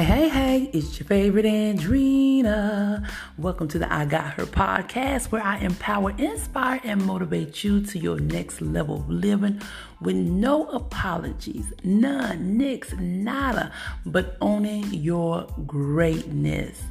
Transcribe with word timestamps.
Hey, 0.00 0.06
hey, 0.06 0.28
hey, 0.30 0.70
it's 0.72 0.98
your 0.98 1.06
favorite 1.06 1.44
Andrina. 1.44 3.06
Welcome 3.36 3.68
to 3.68 3.78
the 3.78 3.92
I 3.92 4.06
Got 4.06 4.32
Her 4.32 4.46
podcast 4.46 5.30
where 5.30 5.42
I 5.42 5.58
empower, 5.58 6.12
inspire, 6.12 6.80
and 6.84 7.04
motivate 7.04 7.62
you 7.62 7.82
to 7.82 7.98
your 7.98 8.18
next 8.18 8.62
level 8.62 9.00
of 9.00 9.10
living 9.10 9.60
with 10.00 10.16
no 10.16 10.70
apologies, 10.70 11.74
none, 11.84 12.56
nix, 12.56 12.94
nada, 12.94 13.72
but 14.06 14.38
owning 14.40 14.84
your 14.90 15.46
greatness 15.66 16.82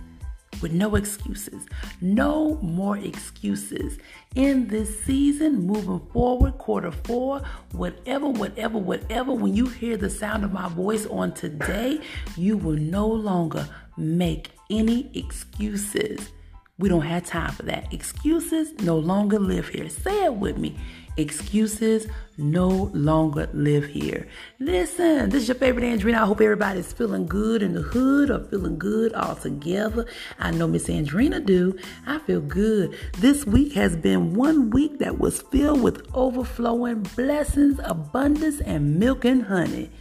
with 0.62 0.72
no 0.72 0.96
excuses. 0.96 1.66
No 2.02 2.56
more 2.62 2.98
excuses. 2.98 3.98
In 4.36 4.68
this 4.68 5.04
season, 5.04 5.66
moving 5.66 6.06
forward, 6.12 6.58
quarter 6.58 6.92
four, 6.92 7.42
whatever, 7.72 8.28
whatever, 8.28 8.78
whatever, 8.78 9.34
when 9.34 9.56
you 9.56 9.68
hear 9.68 9.98
the 9.98 10.10
sound 10.10 10.44
of 10.44 10.52
my 10.52 10.70
voice 10.70 11.06
on 11.08 11.34
today, 11.34 12.00
you 12.36 12.58
will 12.58 12.78
no 12.78 13.08
longer 13.08 13.68
make 13.98 14.52
any 14.70 15.10
excuses. 15.18 16.30
We 16.78 16.88
don't 16.88 17.02
have 17.02 17.26
time 17.26 17.52
for 17.52 17.64
that. 17.64 17.94
Excuses 17.94 18.74
no 18.82 18.98
longer 18.98 19.38
live 19.38 19.68
here. 19.68 19.90
Say 19.90 20.26
it 20.26 20.34
with 20.34 20.58
me. 20.58 20.78
Excuses 21.18 22.08
no 22.38 22.90
longer 22.94 23.50
live 23.54 23.86
here. 23.86 24.28
Listen, 24.60 25.30
this 25.30 25.44
is 25.44 25.48
your 25.50 25.56
favorite 25.56 25.84
Andrina. 25.84 26.22
I 26.22 26.26
hope 26.26 26.40
everybody's 26.40 26.94
feeling 26.94 27.26
good 27.26 27.62
in 27.62 27.74
the 27.74 27.82
hood 27.82 28.30
or 28.30 28.40
feeling 28.46 28.80
good 28.80 29.14
all 29.14 29.36
together. 29.36 30.06
I 30.40 30.52
know 30.52 30.68
Miss 30.68 30.88
Andrina 30.88 31.46
do. 31.46 31.78
I 32.08 32.20
feel 32.20 32.42
good. 32.42 32.98
This 33.18 33.46
week 33.46 33.74
has 33.74 33.96
been 33.98 34.34
one 34.34 34.70
week 34.70 35.00
that 35.00 35.20
was 35.20 35.42
filled 35.42 35.82
with 35.82 36.08
overflowing 36.14 37.02
blessings, 37.16 37.80
abundance, 37.84 38.62
and 38.62 38.98
milk 39.00 39.26
and 39.26 39.44
honey. 39.44 39.92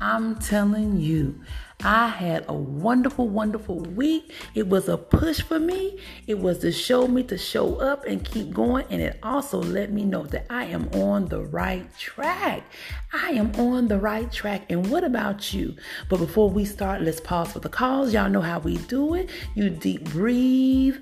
I'm 0.00 0.36
telling 0.40 0.98
you, 0.98 1.40
I 1.84 2.06
had 2.06 2.44
a 2.48 2.54
wonderful, 2.54 3.28
wonderful 3.28 3.80
week. 3.80 4.32
It 4.54 4.68
was 4.68 4.88
a 4.88 4.96
push 4.96 5.40
for 5.40 5.58
me. 5.58 5.98
It 6.28 6.38
was 6.38 6.58
to 6.60 6.70
show 6.70 7.08
me 7.08 7.24
to 7.24 7.36
show 7.36 7.76
up 7.76 8.04
and 8.04 8.24
keep 8.24 8.52
going. 8.52 8.86
And 8.88 9.02
it 9.02 9.18
also 9.22 9.60
let 9.60 9.90
me 9.90 10.04
know 10.04 10.24
that 10.26 10.46
I 10.48 10.66
am 10.66 10.88
on 10.94 11.26
the 11.26 11.42
right 11.42 11.86
track. 11.98 12.62
I 13.12 13.30
am 13.30 13.52
on 13.56 13.88
the 13.88 13.98
right 13.98 14.30
track. 14.30 14.62
And 14.70 14.90
what 14.90 15.02
about 15.02 15.52
you? 15.52 15.74
But 16.08 16.18
before 16.18 16.48
we 16.48 16.64
start, 16.64 17.02
let's 17.02 17.20
pause 17.20 17.52
for 17.52 17.58
the 17.58 17.68
calls. 17.68 18.14
Y'all 18.14 18.30
know 18.30 18.40
how 18.40 18.60
we 18.60 18.76
do 18.78 19.14
it. 19.14 19.28
You 19.54 19.68
deep 19.68 20.04
breathe 20.10 20.98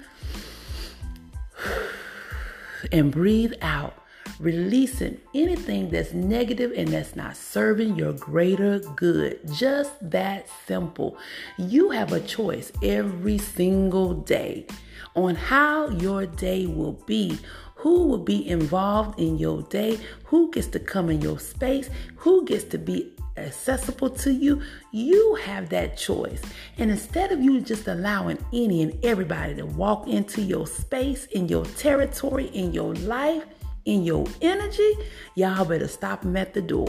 and 2.92 3.12
breathe 3.12 3.52
out 3.60 3.99
releasing 4.40 5.20
anything 5.34 5.90
that's 5.90 6.14
negative 6.14 6.72
and 6.74 6.88
that's 6.88 7.14
not 7.14 7.36
serving 7.36 7.94
your 7.94 8.14
greater 8.14 8.78
good. 8.96 9.38
Just 9.52 9.92
that 10.10 10.48
simple. 10.66 11.18
You 11.58 11.90
have 11.90 12.12
a 12.12 12.20
choice 12.20 12.72
every 12.82 13.38
single 13.38 14.14
day 14.14 14.66
on 15.14 15.34
how 15.34 15.90
your 15.90 16.26
day 16.26 16.66
will 16.66 17.00
be. 17.06 17.38
Who 17.76 18.08
will 18.08 18.18
be 18.18 18.46
involved 18.48 19.18
in 19.20 19.38
your 19.38 19.62
day? 19.62 19.98
Who 20.24 20.50
gets 20.50 20.66
to 20.68 20.80
come 20.80 21.10
in 21.10 21.20
your 21.20 21.38
space? 21.38 21.88
Who 22.16 22.44
gets 22.44 22.64
to 22.64 22.78
be 22.78 23.12
accessible 23.36 24.10
to 24.10 24.32
you, 24.32 24.60
you 24.92 25.34
have 25.36 25.68
that 25.70 25.96
choice. 25.96 26.42
And 26.78 26.90
instead 26.90 27.32
of 27.32 27.40
you 27.40 27.60
just 27.60 27.88
allowing 27.88 28.38
any 28.52 28.82
and 28.82 29.02
everybody 29.04 29.54
to 29.54 29.64
walk 29.64 30.08
into 30.08 30.42
your 30.42 30.66
space, 30.66 31.26
in 31.26 31.48
your 31.48 31.64
territory, 31.64 32.46
in 32.46 32.72
your 32.72 32.94
life, 32.96 33.44
in 33.84 34.04
your 34.04 34.26
energy, 34.40 34.92
y'all 35.34 35.64
better 35.64 35.88
stop 35.88 36.22
them 36.22 36.36
at 36.36 36.54
the 36.54 36.62
door. 36.62 36.88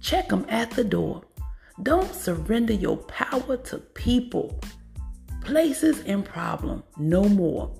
Check 0.00 0.28
them 0.28 0.46
at 0.48 0.70
the 0.72 0.84
door. 0.84 1.22
Don't 1.82 2.14
surrender 2.14 2.72
your 2.72 2.96
power 2.96 3.56
to 3.56 3.78
people, 3.78 4.60
places, 5.42 6.00
and 6.06 6.24
problem 6.24 6.82
no 6.98 7.24
more. 7.24 7.74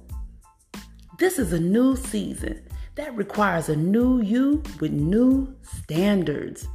This 1.19 1.39
is 1.39 1.53
a 1.53 1.61
new 1.61 1.95
season 1.95 2.67
that 2.97 3.15
requires 3.17 3.69
a 3.69 3.77
new 3.77 4.21
you 4.21 4.62
with 4.81 4.93
new 4.93 5.55
standards. 5.62 6.67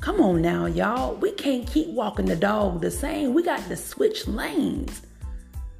Come 0.00 0.20
on 0.20 0.42
now, 0.42 0.66
y'all. 0.66 1.14
We 1.14 1.32
can't 1.32 1.66
keep 1.66 1.88
walking 1.88 2.26
the 2.26 2.36
dog 2.36 2.80
the 2.80 2.90
same. 2.90 3.32
We 3.32 3.42
got 3.42 3.66
to 3.68 3.76
switch 3.76 4.26
lanes. 4.26 5.02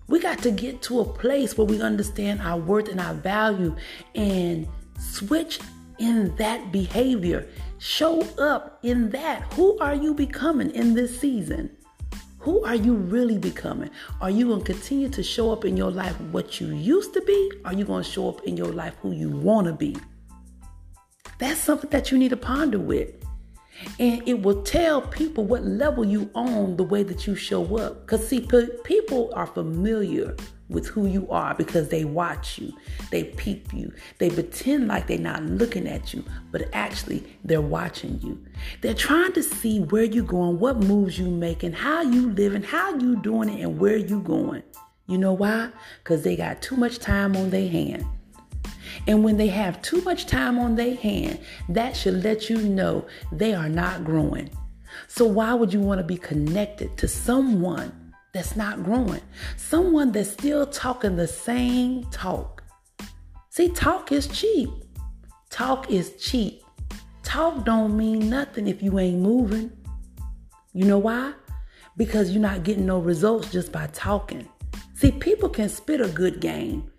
We 0.06 0.21
got 0.21 0.38
to 0.41 0.50
get 0.50 0.83
to 0.83 1.00
a 1.00 1.05
place 1.05 1.59
where 1.59 1.67
we 1.67 1.81
understand 1.81 2.43
our 2.43 2.59
worth 2.59 2.88
and 2.88 3.00
our 3.00 3.15
value 3.15 3.75
and 4.15 4.69
Switch 5.12 5.60
in 5.98 6.34
that 6.37 6.72
behavior. 6.72 7.47
Show 7.78 8.22
up 8.38 8.78
in 8.82 9.10
that. 9.10 9.53
Who 9.54 9.78
are 9.78 9.94
you 9.94 10.15
becoming 10.15 10.70
in 10.70 10.94
this 10.94 11.20
season? 11.20 11.70
Who 12.38 12.62
are 12.65 12.75
you 12.75 12.94
really 12.94 13.38
becoming? 13.38 13.91
Are 14.20 14.31
you 14.31 14.48
going 14.48 14.64
to 14.64 14.72
continue 14.72 15.09
to 15.09 15.22
show 15.22 15.50
up 15.50 15.64
in 15.64 15.76
your 15.76 15.91
life 15.91 16.19
what 16.31 16.60
you 16.60 16.75
used 16.75 17.14
to 17.14 17.22
be? 17.22 17.53
Are 17.64 17.72
you 17.72 17.84
going 17.84 18.03
to 18.04 18.10
show 18.10 18.28
up 18.28 18.43
in 18.44 18.56
your 18.56 18.72
life 18.72 18.94
who 19.00 19.12
you 19.12 19.31
want 19.31 19.66
to 19.66 19.72
be? 19.72 19.97
That's 21.38 21.59
something 21.59 21.91
that 21.91 22.10
you 22.10 22.19
need 22.19 22.31
to 22.31 22.37
ponder 22.37 22.78
with. 22.78 23.14
And 23.98 24.26
it 24.28 24.43
will 24.43 24.62
tell 24.62 25.00
people 25.00 25.44
what 25.44 25.64
level 25.64 26.04
you 26.04 26.31
on 26.34 26.76
the 26.76 26.84
way 26.84 27.03
that 27.03 27.26
you 27.26 27.34
show 27.34 27.78
up. 27.78 28.03
Because, 28.03 28.28
see, 28.28 28.47
people 28.84 29.32
are 29.34 29.47
familiar 29.47 30.37
with 30.69 30.86
who 30.86 31.06
you 31.06 31.28
are 31.30 31.54
because 31.54 31.88
they 31.88 32.04
watch 32.04 32.58
you, 32.58 32.72
they 33.10 33.25
peep 33.25 33.72
you, 33.72 33.92
they 34.19 34.30
pretend 34.30 34.88
like 34.88 35.06
they're 35.06 35.19
not 35.19 35.42
looking 35.42 35.86
at 35.86 36.14
you, 36.14 36.25
but 36.50 36.69
actually 36.72 37.25
they're 37.44 37.60
watching 37.60 38.20
you. 38.22 38.42
They're 38.80 38.94
trying 38.94 39.32
to 39.32 39.42
see 39.42 39.80
where 39.80 40.04
you're 40.04 40.25
going, 40.25 40.58
what 40.58 40.78
moves 40.78 41.19
you 41.19 41.28
making, 41.28 41.72
how 41.72 42.02
you 42.02 42.30
living, 42.30 42.62
how 42.62 42.97
you 42.97 43.16
doing 43.16 43.50
it, 43.50 43.60
and 43.60 43.78
where 43.78 43.97
you 43.97 44.20
going. 44.20 44.62
You 45.06 45.19
know 45.19 45.34
why? 45.34 45.70
Because 46.02 46.22
they 46.22 46.34
got 46.34 46.62
too 46.62 46.76
much 46.76 46.98
time 46.98 47.36
on 47.36 47.50
their 47.50 47.69
hand. 47.69 48.06
And 49.06 49.22
when 49.22 49.36
they 49.36 49.48
have 49.48 49.82
too 49.82 50.00
much 50.02 50.26
time 50.26 50.58
on 50.58 50.76
their 50.76 50.94
hand, 50.94 51.41
that 51.69 51.96
should 51.96 52.22
let 52.22 52.48
you 52.48 52.56
know 52.56 53.06
they 53.32 53.54
are 53.54 53.69
not 53.69 54.04
growing. 54.04 54.48
So 55.08 55.26
why 55.26 55.52
would 55.52 55.72
you 55.72 55.81
want 55.81 55.98
to 55.98 56.06
be 56.06 56.16
connected 56.16 56.96
to 56.98 57.08
someone 57.08 57.92
that's 58.34 58.56
not 58.56 58.83
growing, 58.83 59.22
someone 59.56 60.11
that's 60.11 60.31
still 60.31 60.67
talking 60.67 61.15
the 61.15 61.28
same 61.28 62.03
talk. 62.11 62.65
See, 63.50 63.69
talk 63.69 64.11
is 64.11 64.27
cheap. 64.27 64.69
Talk 65.50 65.89
is 65.89 66.17
cheap. 66.17 66.65
Talk 67.23 67.65
don't 67.65 67.97
mean 67.97 68.28
nothing 68.28 68.67
if 68.67 68.83
you 68.83 68.99
ain't 68.99 69.21
moving. 69.21 69.71
You 70.73 70.84
know 70.84 70.99
why? 70.99 71.33
Because 71.97 72.33
you're 72.33 72.43
not 72.43 72.65
getting 72.65 72.84
no 72.84 72.99
results 72.99 73.53
just 73.53 73.71
by 73.71 73.87
talking. 73.93 74.49
See, 74.94 75.12
people 75.12 75.49
can 75.49 75.69
spit 75.69 76.00
a 76.00 76.09
good 76.09 76.41
game. 76.41 76.91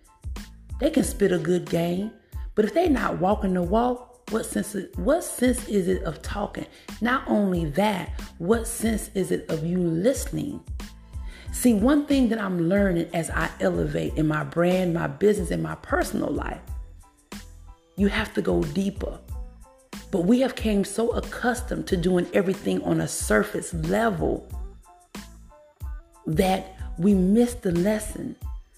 They 0.80 0.88
can 0.88 1.04
spit 1.04 1.32
a 1.32 1.38
good 1.38 1.68
game, 1.68 2.12
but 2.54 2.64
if 2.64 2.72
they 2.72 2.88
not 2.88 3.20
walking 3.20 3.52
the 3.52 3.62
walk, 3.62 4.30
what 4.30 4.46
sense 4.46 4.74
what 4.96 5.22
sense 5.22 5.68
is 5.68 5.86
it 5.86 6.02
of 6.04 6.22
talking? 6.22 6.66
Not 7.02 7.24
only 7.28 7.66
that, 7.72 8.18
what 8.38 8.66
sense 8.66 9.10
is 9.14 9.30
it 9.30 9.50
of 9.50 9.64
you 9.64 9.78
listening? 9.78 10.64
See, 11.52 11.74
one 11.74 12.06
thing 12.06 12.28
that 12.28 12.40
I'm 12.40 12.68
learning 12.68 13.08
as 13.14 13.30
I 13.30 13.50
elevate 13.60 14.14
in 14.14 14.26
my 14.26 14.44
brand, 14.44 14.94
my 14.94 15.06
business, 15.06 15.50
and 15.50 15.62
my 15.62 15.74
personal 15.76 16.28
life, 16.28 16.60
you 17.96 18.08
have 18.08 18.34
to 18.34 18.42
go 18.42 18.62
deeper. 18.62 19.18
But 20.10 20.24
we 20.24 20.40
have 20.40 20.54
came 20.54 20.84
so 20.84 21.10
accustomed 21.12 21.86
to 21.88 21.96
doing 21.96 22.26
everything 22.32 22.82
on 22.82 23.00
a 23.00 23.08
surface 23.08 23.72
level 23.74 24.48
that 26.26 26.76
we 26.98 27.14
miss 27.14 27.54
the 27.54 27.72
lesson. 27.72 28.36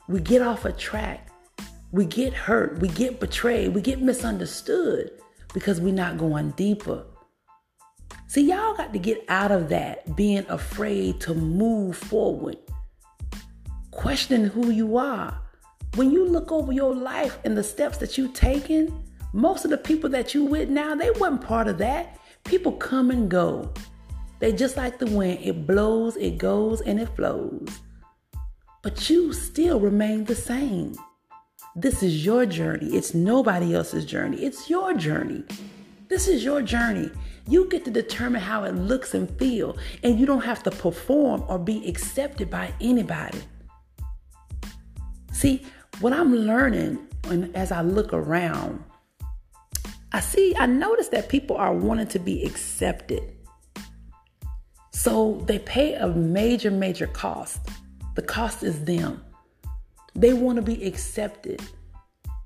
We 0.09 0.21
get 0.21 0.43
off 0.43 0.65
a 0.65 0.73
track. 0.73 1.31
We 1.93 2.05
get 2.05 2.33
hurt. 2.33 2.81
We 2.81 2.89
get 2.89 3.21
betrayed. 3.21 3.75
We 3.75 3.81
get 3.81 4.01
misunderstood 4.01 5.11
because 5.53 5.81
we're 5.81 5.93
not 5.93 6.19
going 6.19 6.51
deeper. 6.53 7.05
See, 8.29 8.51
y'all 8.51 8.75
got 8.75 8.93
to 8.93 8.99
get 8.99 9.25
out 9.29 9.51
of 9.51 9.71
that 9.71 10.15
being 10.15 10.45
afraid 10.51 11.19
to 11.23 11.33
move 11.33 11.97
forward, 11.97 12.59
questioning 13.91 14.51
who 14.51 14.69
you 14.69 14.99
are. 14.99 15.41
When 15.95 16.11
you 16.11 16.27
look 16.27 16.53
over 16.53 16.71
your 16.71 16.95
life 16.95 17.39
and 17.47 17.57
the 17.57 17.65
steps 17.65 17.97
that 17.99 18.19
you've 18.19 18.35
taken, 18.35 19.03
most 19.33 19.65
of 19.65 19.71
the 19.71 19.79
people 19.79 20.11
that 20.11 20.35
you 20.35 20.45
with 20.45 20.69
now, 20.69 20.95
they 20.95 21.11
wasn't 21.13 21.41
part 21.41 21.69
of 21.69 21.79
that. 21.79 22.21
People 22.45 22.73
come 22.73 23.11
and 23.11 23.31
go. 23.31 23.73
They 24.41 24.53
just 24.53 24.77
like 24.77 24.99
the 24.99 25.07
wind. 25.07 25.41
It 25.43 25.67
blows, 25.67 26.17
it 26.17 26.37
goes, 26.37 26.83
and 26.83 27.01
it 27.01 27.09
flows. 27.17 27.81
But 28.83 29.09
you 29.09 29.33
still 29.33 29.81
remain 29.81 30.25
the 30.25 30.35
same. 30.35 30.97
This 31.75 32.03
is 32.03 32.27
your 32.27 32.45
journey. 32.45 32.89
It's 32.89 33.15
nobody 33.15 33.75
else's 33.75 34.05
journey. 34.05 34.37
It's 34.45 34.69
your 34.69 34.93
journey. 34.93 35.45
This 36.09 36.27
is 36.27 36.43
your 36.43 36.63
journey. 36.63 37.11
You 37.47 37.69
get 37.69 37.85
to 37.85 37.91
determine 37.91 38.41
how 38.41 38.65
it 38.65 38.75
looks 38.75 39.13
and 39.15 39.31
feel, 39.39 39.77
and 40.03 40.19
you 40.19 40.25
don't 40.25 40.45
have 40.45 40.63
to 40.63 40.71
perform 40.71 41.45
or 41.49 41.59
be 41.59 41.87
accepted 41.87 42.51
by 42.51 42.73
anybody. 42.81 43.41
See, 45.33 45.65
what 46.01 46.13
I'm 46.13 46.35
learning 46.35 46.99
and 47.25 47.55
as 47.55 47.73
I 47.73 47.83
look 47.83 48.13
around, 48.13 48.83
I 50.13 50.21
see, 50.21 50.55
I 50.59 50.65
notice 50.65 51.09
that 51.09 51.29
people 51.29 51.57
are 51.57 51.75
wanting 51.75 52.07
to 52.09 52.19
be 52.19 52.43
accepted. 52.45 53.23
So 54.91 55.43
they 55.47 55.59
pay 55.59 55.95
a 55.95 56.09
major, 56.09 56.71
major 56.71 57.07
cost. 57.07 57.61
The 58.15 58.23
cost 58.23 58.63
is 58.63 58.85
them. 58.85 59.23
They 60.15 60.33
want 60.33 60.57
to 60.57 60.63
be 60.63 60.85
accepted 60.87 61.63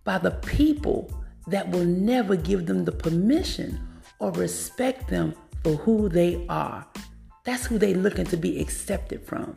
by 0.05 0.19
the 0.19 0.33
people 0.33 1.11
that 1.47 1.69
will 1.71 1.85
never 1.85 2.37
give 2.37 2.67
them 2.67 2.85
the 2.85 2.93
permission 2.93 3.81
or 4.19 4.31
respect 4.33 5.09
them 5.09 5.35
for 5.63 5.75
who 5.77 6.09
they 6.09 6.45
are. 6.49 6.87
That's 7.45 7.67
who 7.67 7.79
they're 7.79 7.95
looking 7.95 8.27
to 8.27 8.37
be 8.37 8.61
accepted 8.61 9.25
from. 9.27 9.55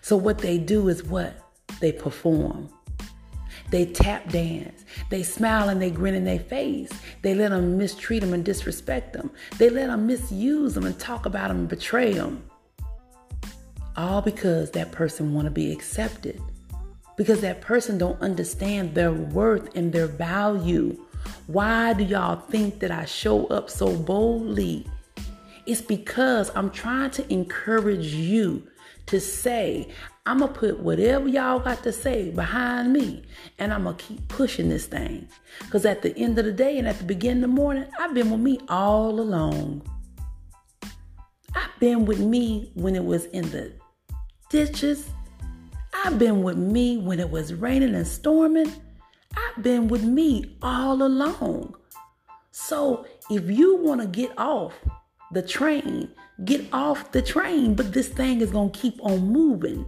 So 0.00 0.16
what 0.16 0.38
they 0.38 0.58
do 0.58 0.88
is 0.88 1.02
what? 1.02 1.34
They 1.80 1.92
perform. 1.92 2.68
They 3.70 3.86
tap 3.86 4.28
dance. 4.28 4.84
They 5.10 5.22
smile 5.22 5.68
and 5.68 5.82
they 5.82 5.90
grin 5.90 6.14
in 6.14 6.24
their 6.24 6.38
face. 6.38 6.90
They 7.22 7.34
let 7.34 7.50
them 7.50 7.76
mistreat 7.76 8.20
them 8.20 8.32
and 8.32 8.44
disrespect 8.44 9.12
them. 9.12 9.30
They 9.58 9.70
let 9.70 9.88
them 9.88 10.06
misuse 10.06 10.74
them 10.74 10.84
and 10.84 10.98
talk 10.98 11.26
about 11.26 11.48
them 11.48 11.60
and 11.60 11.68
betray 11.68 12.12
them. 12.12 12.48
All 13.96 14.22
because 14.22 14.70
that 14.72 14.92
person 14.92 15.34
want 15.34 15.46
to 15.46 15.50
be 15.50 15.72
accepted. 15.72 16.40
Because 17.16 17.40
that 17.42 17.60
person 17.60 17.98
don't 17.98 18.20
understand 18.20 18.94
their 18.94 19.12
worth 19.12 19.76
and 19.76 19.92
their 19.92 20.06
value. 20.06 20.98
Why 21.46 21.92
do 21.92 22.04
y'all 22.04 22.40
think 22.48 22.80
that 22.80 22.90
I 22.90 23.04
show 23.04 23.46
up 23.46 23.70
so 23.70 23.96
boldly? 23.96 24.86
It's 25.66 25.80
because 25.80 26.50
I'm 26.54 26.70
trying 26.70 27.10
to 27.12 27.32
encourage 27.32 28.06
you 28.06 28.66
to 29.06 29.20
say, 29.20 29.88
I'm 30.26 30.38
going 30.38 30.52
to 30.52 30.58
put 30.58 30.80
whatever 30.80 31.28
y'all 31.28 31.58
got 31.58 31.82
to 31.82 31.92
say 31.92 32.30
behind 32.30 32.92
me 32.92 33.22
and 33.58 33.72
I'm 33.72 33.84
going 33.84 33.96
to 33.96 34.04
keep 34.04 34.26
pushing 34.28 34.70
this 34.70 34.86
thing. 34.86 35.28
Because 35.60 35.84
at 35.84 36.02
the 36.02 36.16
end 36.16 36.38
of 36.38 36.46
the 36.46 36.52
day 36.52 36.78
and 36.78 36.88
at 36.88 36.98
the 36.98 37.04
beginning 37.04 37.44
of 37.44 37.50
the 37.50 37.56
morning, 37.56 37.84
I've 37.98 38.14
been 38.14 38.30
with 38.30 38.40
me 38.40 38.58
all 38.68 39.20
along. 39.20 39.82
I've 41.54 41.78
been 41.78 42.06
with 42.06 42.20
me 42.20 42.72
when 42.74 42.96
it 42.96 43.04
was 43.04 43.26
in 43.26 43.50
the 43.50 43.72
ditches. 44.48 45.08
I've 46.06 46.18
been 46.18 46.42
with 46.42 46.58
me 46.58 46.98
when 46.98 47.18
it 47.18 47.30
was 47.30 47.54
raining 47.54 47.94
and 47.94 48.06
storming. 48.06 48.70
I've 49.34 49.62
been 49.62 49.88
with 49.88 50.04
me 50.04 50.54
all 50.60 51.02
along. 51.02 51.76
So 52.50 53.06
if 53.30 53.48
you 53.48 53.78
want 53.78 54.02
to 54.02 54.06
get 54.06 54.30
off 54.36 54.74
the 55.32 55.40
train, 55.40 56.10
get 56.44 56.66
off 56.74 57.10
the 57.10 57.22
train, 57.22 57.74
but 57.74 57.94
this 57.94 58.08
thing 58.08 58.42
is 58.42 58.50
going 58.50 58.70
to 58.72 58.78
keep 58.78 59.02
on 59.02 59.20
moving. 59.20 59.86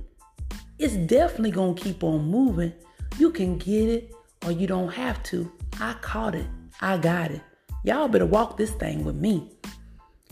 It's 0.79 0.95
definitely 0.95 1.51
going 1.51 1.75
to 1.75 1.83
keep 1.83 2.03
on 2.03 2.25
moving. 2.25 2.73
You 3.19 3.31
can 3.31 3.59
get 3.59 3.91
it 3.91 4.15
or 4.47 4.53
you 4.53 4.67
don't 4.67 4.95
have 4.95 5.23
to. 5.25 5.53
I 5.83 5.93
caught 6.01 6.35
it. 6.35 6.47
I 6.81 6.97
got 6.97 7.31
it. 7.31 7.43
Y'all 7.85 8.09
better 8.09 8.25
walk 8.25 8.57
this 8.57 8.71
thing 8.71 9.05
with 9.05 9.17
me. 9.17 9.53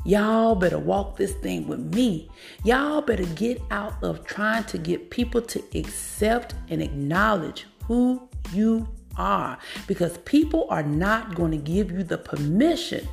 Y'all 0.06 0.55
better 0.55 0.79
walk 0.79 1.17
this 1.17 1.33
thing 1.33 1.67
with 1.67 1.81
me. 1.95 2.31
Y'all 2.62 3.01
better 3.01 3.25
get 3.25 3.61
out 3.71 3.95
of 4.03 4.23
trying 4.27 4.65
to 4.65 4.77
get 4.77 5.11
people 5.11 5.41
to 5.41 5.62
accept 5.75 6.55
and 6.69 6.83
acknowledge 6.83 7.67
who 7.85 8.29
you 8.53 8.87
are 9.17 9.59
because 9.87 10.19
people 10.19 10.67
are 10.69 10.83
not 10.83 11.35
going 11.35 11.51
to 11.53 11.56
give 11.56 11.91
you 11.91 12.03
the 12.03 12.19
permission 12.19 13.09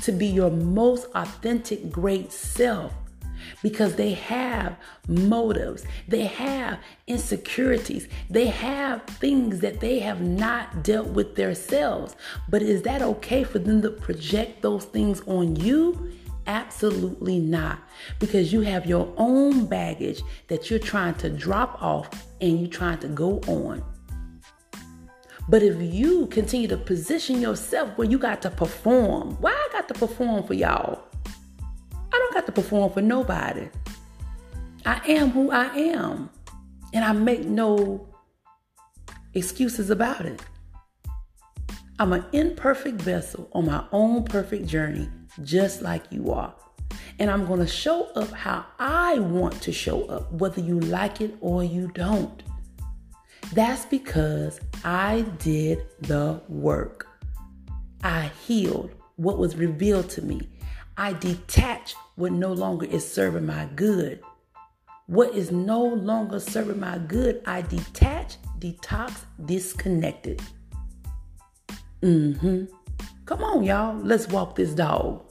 to 0.00 0.10
be 0.10 0.26
your 0.26 0.50
most 0.50 1.06
authentic, 1.14 1.90
great 1.90 2.32
self 2.32 2.94
because 3.62 3.96
they 3.96 4.12
have 4.12 4.76
motives, 5.08 5.84
they 6.08 6.24
have 6.24 6.78
insecurities, 7.06 8.08
they 8.30 8.46
have 8.46 9.02
things 9.04 9.60
that 9.60 9.80
they 9.80 9.98
have 9.98 10.20
not 10.20 10.82
dealt 10.82 11.08
with 11.08 11.34
themselves. 11.34 12.16
But 12.48 12.62
is 12.62 12.82
that 12.82 13.02
okay 13.02 13.44
for 13.44 13.58
them 13.58 13.82
to 13.82 13.90
project 13.90 14.62
those 14.62 14.84
things 14.84 15.20
on 15.26 15.56
you? 15.56 16.12
Absolutely 16.46 17.38
not. 17.38 17.78
Because 18.18 18.52
you 18.52 18.60
have 18.62 18.86
your 18.86 19.12
own 19.16 19.66
baggage 19.66 20.22
that 20.48 20.70
you're 20.70 20.78
trying 20.78 21.14
to 21.16 21.30
drop 21.30 21.80
off 21.82 22.08
and 22.40 22.60
you're 22.60 22.70
trying 22.70 22.98
to 22.98 23.08
go 23.08 23.40
on. 23.46 23.84
But 25.48 25.62
if 25.62 25.80
you 25.80 26.26
continue 26.28 26.68
to 26.68 26.76
position 26.76 27.40
yourself 27.40 27.96
where 27.96 28.08
you 28.08 28.18
got 28.18 28.42
to 28.42 28.50
perform, 28.50 29.36
why 29.40 29.52
I 29.52 29.68
got 29.72 29.88
to 29.88 29.94
perform 29.94 30.44
for 30.44 30.54
y'all? 30.54 31.02
I 31.94 32.18
don't 32.18 32.34
got 32.34 32.46
to 32.46 32.52
perform 32.52 32.92
for 32.92 33.02
nobody. 33.02 33.68
I 34.84 35.00
am 35.08 35.30
who 35.30 35.50
I 35.50 35.66
am. 35.74 36.30
And 36.94 37.04
I 37.04 37.12
make 37.12 37.44
no 37.44 38.06
excuses 39.34 39.90
about 39.90 40.26
it. 40.26 40.42
I'm 41.98 42.12
an 42.12 42.24
imperfect 42.32 43.00
vessel 43.00 43.48
on 43.52 43.66
my 43.66 43.84
own 43.92 44.24
perfect 44.24 44.66
journey, 44.66 45.08
just 45.42 45.82
like 45.82 46.04
you 46.10 46.32
are. 46.32 46.54
And 47.18 47.30
I'm 47.30 47.46
going 47.46 47.60
to 47.60 47.66
show 47.66 48.04
up 48.14 48.30
how 48.30 48.66
I 48.78 49.18
want 49.18 49.60
to 49.62 49.72
show 49.72 50.04
up, 50.04 50.32
whether 50.32 50.60
you 50.60 50.80
like 50.80 51.20
it 51.20 51.34
or 51.40 51.64
you 51.64 51.88
don't. 51.88 52.42
That's 53.52 53.84
because 53.86 54.60
I 54.84 55.22
did 55.38 55.86
the 56.00 56.40
work. 56.48 57.08
I 58.02 58.30
healed 58.46 58.90
what 59.16 59.38
was 59.38 59.56
revealed 59.56 60.10
to 60.10 60.22
me. 60.22 60.48
I 60.96 61.12
detached 61.14 61.96
what 62.16 62.32
no 62.32 62.52
longer 62.52 62.86
is 62.86 63.10
serving 63.10 63.46
my 63.46 63.68
good. 63.76 64.20
What 65.06 65.34
is 65.34 65.50
no 65.50 65.82
longer 65.82 66.40
serving 66.40 66.80
my 66.80 66.98
good, 66.98 67.42
I 67.46 67.62
detach, 67.62 68.36
detox, 68.58 69.24
disconnected. 69.44 70.40
Mm-hmm. 72.02 72.64
Come 73.32 73.44
on, 73.44 73.64
y'all. 73.64 73.96
Let's 73.96 74.28
walk 74.28 74.56
this 74.56 74.74
dog. 74.74 75.24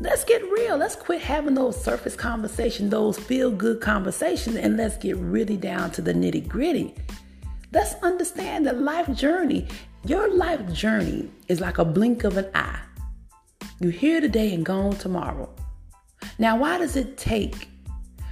Let's 0.00 0.24
get 0.24 0.42
real. 0.50 0.76
Let's 0.76 0.96
quit 0.96 1.22
having 1.22 1.54
those 1.54 1.80
surface 1.80 2.16
conversations, 2.16 2.90
those 2.90 3.16
feel 3.16 3.52
good 3.52 3.80
conversations, 3.80 4.56
and 4.56 4.76
let's 4.76 4.96
get 4.96 5.16
really 5.16 5.56
down 5.56 5.92
to 5.92 6.02
the 6.02 6.12
nitty 6.12 6.48
gritty. 6.48 6.96
Let's 7.72 7.94
understand 8.02 8.66
the 8.66 8.72
life 8.72 9.14
journey. 9.14 9.68
Your 10.06 10.34
life 10.34 10.72
journey 10.72 11.30
is 11.46 11.60
like 11.60 11.78
a 11.78 11.84
blink 11.84 12.24
of 12.24 12.36
an 12.36 12.48
eye. 12.52 12.80
You're 13.78 13.92
here 13.92 14.20
today 14.20 14.52
and 14.52 14.66
gone 14.66 14.96
tomorrow. 14.96 15.54
Now, 16.40 16.58
why 16.58 16.78
does 16.78 16.96
it 16.96 17.16
take 17.16 17.68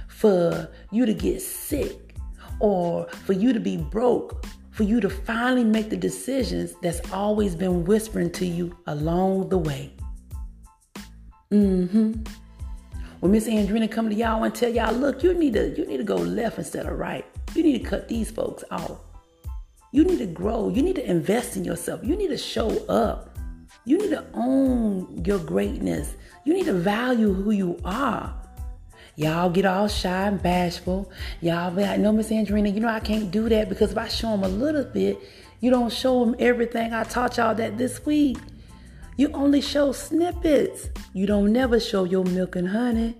for 0.09 0.69
you 0.91 1.05
to 1.05 1.13
get 1.13 1.41
sick 1.41 2.15
or 2.59 3.07
for 3.07 3.31
you 3.31 3.53
to 3.53 3.61
be 3.61 3.77
broke, 3.77 4.45
for 4.77 4.83
you 4.83 5.01
to 5.01 5.09
finally 5.09 5.63
make 5.63 5.89
the 5.89 5.97
decisions 5.97 6.75
that's 6.83 7.01
always 7.11 7.55
been 7.55 7.83
whispering 7.83 8.31
to 8.33 8.45
you 8.45 8.77
along 8.85 9.49
the 9.49 9.57
way? 9.57 9.91
Mm-hmm. 11.51 12.21
When 13.19 13.31
Miss 13.31 13.47
Andrina 13.47 13.89
come 13.91 14.07
to 14.07 14.15
y'all 14.15 14.43
and 14.43 14.53
tell 14.53 14.69
y'all, 14.69 14.93
look, 14.93 15.23
you 15.23 15.33
need 15.33 15.53
to 15.53 15.75
you 15.75 15.87
need 15.87 15.97
to 15.97 16.03
go 16.03 16.17
left 16.17 16.59
instead 16.59 16.85
of 16.85 16.99
right. 16.99 17.25
You 17.55 17.63
need 17.63 17.83
to 17.83 17.89
cut 17.89 18.07
these 18.07 18.29
folks 18.29 18.63
off. 18.69 18.99
You 19.91 20.03
need 20.03 20.19
to 20.19 20.27
grow. 20.27 20.69
You 20.69 20.83
need 20.83 20.97
to 20.97 21.09
invest 21.09 21.57
in 21.57 21.65
yourself. 21.65 22.01
You 22.03 22.15
need 22.15 22.27
to 22.27 22.37
show 22.37 22.69
up. 22.85 23.35
You 23.85 23.97
need 23.97 24.11
to 24.11 24.25
own 24.35 25.23
your 25.25 25.39
greatness. 25.39 26.13
You 26.45 26.53
need 26.53 26.65
to 26.65 26.73
value 26.73 27.33
who 27.33 27.49
you 27.49 27.79
are. 27.83 28.39
Y'all 29.19 29.49
get 29.49 29.65
all 29.65 29.87
shy 29.87 30.27
and 30.27 30.39
bashful. 30.43 31.11
Y'all 31.41 31.71
be 31.71 31.81
like, 31.81 31.99
no, 31.99 32.11
Miss 32.11 32.29
Andrina, 32.29 32.71
you 32.71 32.79
know 32.79 32.87
I 32.87 32.99
can't 32.99 33.31
do 33.31 33.49
that 33.49 33.67
because 33.67 33.91
if 33.91 33.97
I 33.97 34.07
show 34.07 34.29
them 34.29 34.43
a 34.43 34.47
little 34.47 34.83
bit, 34.83 35.17
you 35.59 35.71
don't 35.71 35.91
show 35.91 36.23
them 36.23 36.35
everything 36.37 36.93
I 36.93 37.03
taught 37.03 37.37
y'all 37.37 37.55
that 37.55 37.79
this 37.79 38.05
week. 38.05 38.37
You 39.15 39.31
only 39.31 39.59
show 39.59 39.91
snippets. 39.91 40.89
You 41.13 41.25
don't 41.25 41.51
never 41.51 41.79
show 41.79 42.03
your 42.03 42.25
milk 42.25 42.55
and 42.57 42.69
honey. 42.69 43.15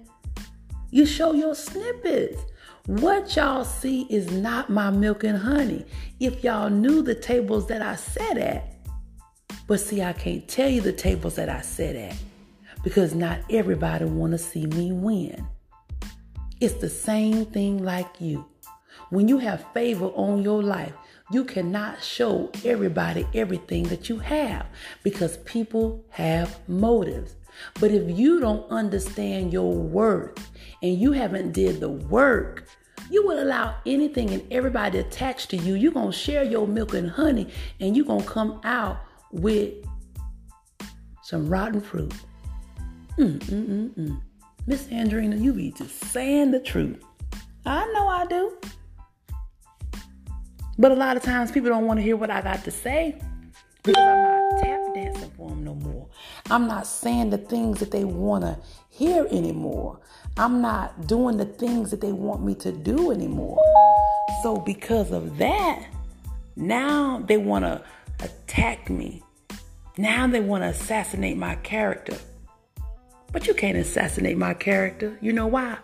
You 0.91 1.07
show 1.07 1.33
your 1.33 1.55
snippets. 1.55 2.43
What 2.85 3.35
y'all 3.35 3.65
see 3.65 4.03
is 4.03 4.31
not 4.31 4.69
my 4.69 4.91
milk 4.91 5.23
and 5.23 5.39
honey. 5.39 5.83
If 6.19 6.43
y'all 6.43 6.69
knew 6.69 7.01
the 7.01 7.15
tables 7.15 7.65
that 7.69 7.81
I 7.81 7.95
sat 7.95 8.37
at, 8.37 8.71
but 9.65 9.79
see, 9.79 10.03
I 10.03 10.13
can't 10.13 10.47
tell 10.47 10.69
you 10.69 10.81
the 10.81 10.93
tables 10.93 11.37
that 11.37 11.49
I 11.49 11.61
sat 11.61 11.95
at 11.95 12.15
because 12.83 13.15
not 13.15 13.39
everybody 13.49 14.05
want 14.05 14.33
to 14.33 14.37
see 14.37 14.67
me 14.67 14.91
win. 14.91 15.47
It's 16.59 16.75
the 16.75 16.89
same 16.89 17.45
thing 17.45 17.83
like 17.83 18.19
you. 18.19 18.45
When 19.09 19.27
you 19.27 19.37
have 19.37 19.71
favor 19.73 20.07
on 20.07 20.41
your 20.41 20.63
life, 20.63 20.93
you 21.31 21.43
cannot 21.43 22.03
show 22.03 22.51
everybody 22.65 23.27
everything 23.33 23.83
that 23.83 24.09
you 24.09 24.17
have 24.19 24.65
because 25.03 25.37
people 25.37 26.03
have 26.09 26.59
motives. 26.67 27.35
But 27.79 27.91
if 27.91 28.17
you 28.17 28.39
don't 28.39 28.69
understand 28.71 29.53
your 29.53 29.73
worth 29.73 30.49
and 30.81 30.97
you 30.97 31.11
haven't 31.11 31.51
did 31.51 31.79
the 31.79 31.89
work 31.89 32.67
you 33.09 33.25
will 33.25 33.41
allow 33.41 33.75
anything 33.85 34.31
and 34.31 34.45
everybody 34.51 34.99
attached 34.99 35.49
to 35.51 35.57
you. 35.57 35.75
You're 35.75 35.93
going 35.93 36.11
to 36.11 36.17
share 36.17 36.43
your 36.43 36.67
milk 36.67 36.93
and 36.93 37.09
honey 37.09 37.47
and 37.79 37.95
you're 37.95 38.05
going 38.05 38.21
to 38.21 38.27
come 38.27 38.59
out 38.63 38.99
with 39.31 39.73
some 41.23 41.47
rotten 41.47 41.81
fruit. 41.81 42.13
Mm, 43.17 43.39
mm, 43.39 43.67
mm, 43.67 43.89
mm. 43.95 44.21
Miss 44.69 44.83
Andrina, 44.87 45.41
you 45.41 45.53
be 45.53 45.71
just 45.71 45.97
saying 46.11 46.51
the 46.51 46.59
truth. 46.59 47.01
I 47.65 47.89
know 47.93 48.09
I 48.09 48.25
do. 48.25 48.57
But 50.77 50.91
a 50.91 50.95
lot 50.95 51.15
of 51.15 51.23
times 51.23 51.53
people 51.53 51.69
don't 51.69 51.85
want 51.85 51.99
to 51.99 52.03
hear 52.03 52.17
what 52.17 52.29
I 52.29 52.41
got 52.41 52.65
to 52.65 52.71
say 52.71 53.17
because 53.81 54.03
I'm 54.03 54.23
not 54.23 54.61
tap 54.61 54.79
dancing 54.93 55.31
for 55.37 55.49
them 55.49 55.63
no 55.63 55.73
more. 55.75 56.09
I'm 56.51 56.67
not 56.67 56.85
saying 56.85 57.29
the 57.29 57.37
things 57.37 57.79
that 57.79 57.91
they 57.91 58.03
want 58.03 58.43
to 58.43 58.59
hear 58.89 59.25
anymore. 59.31 60.01
I'm 60.35 60.61
not 60.61 61.07
doing 61.07 61.37
the 61.37 61.45
things 61.45 61.89
that 61.91 62.01
they 62.01 62.11
want 62.11 62.43
me 62.43 62.53
to 62.55 62.73
do 62.73 63.11
anymore. 63.11 63.63
So, 64.43 64.57
because 64.57 65.13
of 65.13 65.37
that, 65.37 65.87
now 66.57 67.23
they 67.25 67.37
want 67.37 67.63
to 67.63 67.81
attack 68.19 68.89
me. 68.89 69.23
Now 69.97 70.27
they 70.27 70.41
want 70.41 70.63
to 70.63 70.67
assassinate 70.67 71.37
my 71.37 71.55
character. 71.55 72.17
But 73.37 73.45
you 73.45 73.53
can't 73.53 73.77
assassinate 73.77 74.35
my 74.35 74.55
character. 74.55 75.15
You 75.21 75.31
know 75.31 75.45
why? 75.45 75.77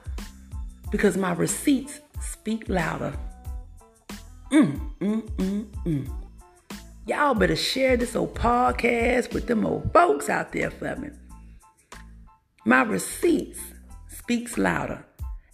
Because 0.89 1.17
my 1.17 1.33
receipts 1.33 2.00
speak 2.19 2.67
louder. 2.67 3.13
Mm, 4.51 4.79
mm, 4.98 5.22
mm, 5.22 5.65
mm. 5.86 6.12
Y'all 7.05 7.36
better 7.36 7.55
share 7.55 7.95
this 7.95 8.15
old 8.15 8.33
podcast 8.33 9.36
with 9.36 9.45
them 9.45 9.67
old 9.67 9.93
folks 9.93 10.29
out 10.29 10.51
there 10.51 10.72
for 10.72 10.95
me. 10.95 11.12
My 12.65 12.81
receipts 12.81 13.60
speaks 14.07 14.57
louder. 14.57 15.05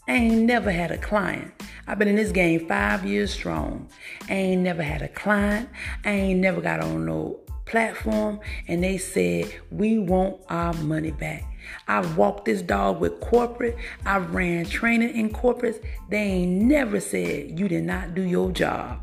I 0.07 0.13
ain't 0.13 0.43
never 0.43 0.71
had 0.71 0.91
a 0.91 0.97
client. 0.97 1.51
I've 1.85 1.99
been 1.99 2.07
in 2.07 2.15
this 2.15 2.31
game 2.31 2.65
five 2.65 3.05
years 3.05 3.33
strong. 3.33 3.89
I 4.29 4.35
ain't 4.35 4.61
never 4.61 4.83
had 4.83 5.01
a 5.01 5.09
client. 5.09 5.67
I 6.05 6.11
ain't 6.11 6.39
never 6.39 6.61
got 6.61 6.79
on 6.79 7.05
no 7.05 7.41
platform 7.65 8.39
and 8.69 8.81
they 8.81 8.97
said, 8.97 9.53
We 9.69 9.99
want 9.99 10.39
our 10.47 10.73
money 10.75 11.11
back. 11.11 11.43
I've 11.87 12.17
walked 12.17 12.45
this 12.45 12.61
dog 12.61 12.99
with 12.99 13.19
corporate. 13.19 13.77
I've 14.05 14.33
ran 14.33 14.65
training 14.65 15.15
in 15.15 15.29
corporates. 15.29 15.83
They 16.09 16.17
ain't 16.17 16.63
never 16.63 16.99
said 16.99 17.59
you 17.59 17.67
did 17.67 17.83
not 17.83 18.15
do 18.15 18.21
your 18.21 18.51
job. 18.51 19.01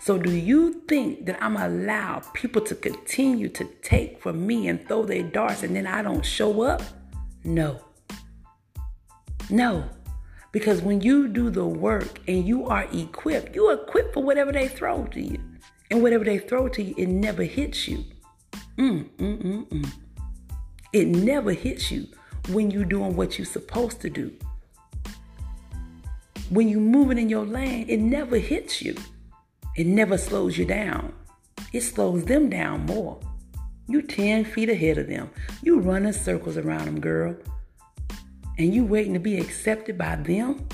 So, 0.00 0.16
do 0.16 0.30
you 0.30 0.82
think 0.88 1.26
that 1.26 1.42
I'm 1.42 1.56
allow 1.56 2.20
people 2.32 2.62
to 2.62 2.74
continue 2.74 3.50
to 3.50 3.64
take 3.82 4.20
from 4.22 4.46
me 4.46 4.68
and 4.68 4.86
throw 4.88 5.04
their 5.04 5.22
darts 5.22 5.62
and 5.62 5.76
then 5.76 5.86
I 5.86 6.00
don't 6.00 6.24
show 6.24 6.62
up? 6.62 6.82
No. 7.44 7.80
No. 9.50 9.84
Because 10.52 10.80
when 10.80 11.00
you 11.00 11.28
do 11.28 11.50
the 11.50 11.66
work 11.66 12.20
and 12.26 12.46
you 12.46 12.66
are 12.66 12.86
equipped, 12.92 13.54
you 13.54 13.66
are 13.66 13.74
equipped 13.74 14.14
for 14.14 14.22
whatever 14.22 14.52
they 14.52 14.68
throw 14.68 15.04
to 15.04 15.20
you. 15.20 15.38
And 15.90 16.02
whatever 16.02 16.24
they 16.24 16.38
throw 16.38 16.68
to 16.68 16.82
you, 16.82 16.94
it 16.96 17.08
never 17.08 17.42
hits 17.42 17.86
you. 17.86 18.04
Mm, 18.78 19.10
mm, 19.18 19.42
mm, 19.42 19.68
mm. 19.68 19.92
It 20.92 21.06
never 21.06 21.52
hits 21.52 21.92
you 21.92 22.08
when 22.48 22.70
you're 22.70 22.84
doing 22.84 23.14
what 23.14 23.38
you're 23.38 23.46
supposed 23.46 24.00
to 24.00 24.10
do. 24.10 24.32
When 26.48 26.68
you're 26.68 26.80
moving 26.80 27.18
in 27.18 27.28
your 27.28 27.46
lane, 27.46 27.88
it 27.88 28.00
never 28.00 28.38
hits 28.38 28.82
you. 28.82 28.96
It 29.76 29.86
never 29.86 30.18
slows 30.18 30.58
you 30.58 30.64
down. 30.64 31.14
It 31.72 31.82
slows 31.82 32.24
them 32.24 32.50
down 32.50 32.86
more. 32.86 33.20
You 33.86 34.02
10 34.02 34.44
feet 34.46 34.68
ahead 34.68 34.98
of 34.98 35.06
them. 35.06 35.30
You 35.62 35.78
running 35.78 36.12
circles 36.12 36.56
around 36.56 36.86
them, 36.86 37.00
girl. 37.00 37.36
And 38.58 38.74
you 38.74 38.84
waiting 38.84 39.14
to 39.14 39.20
be 39.20 39.38
accepted 39.38 39.96
by 39.96 40.16
them? 40.16 40.66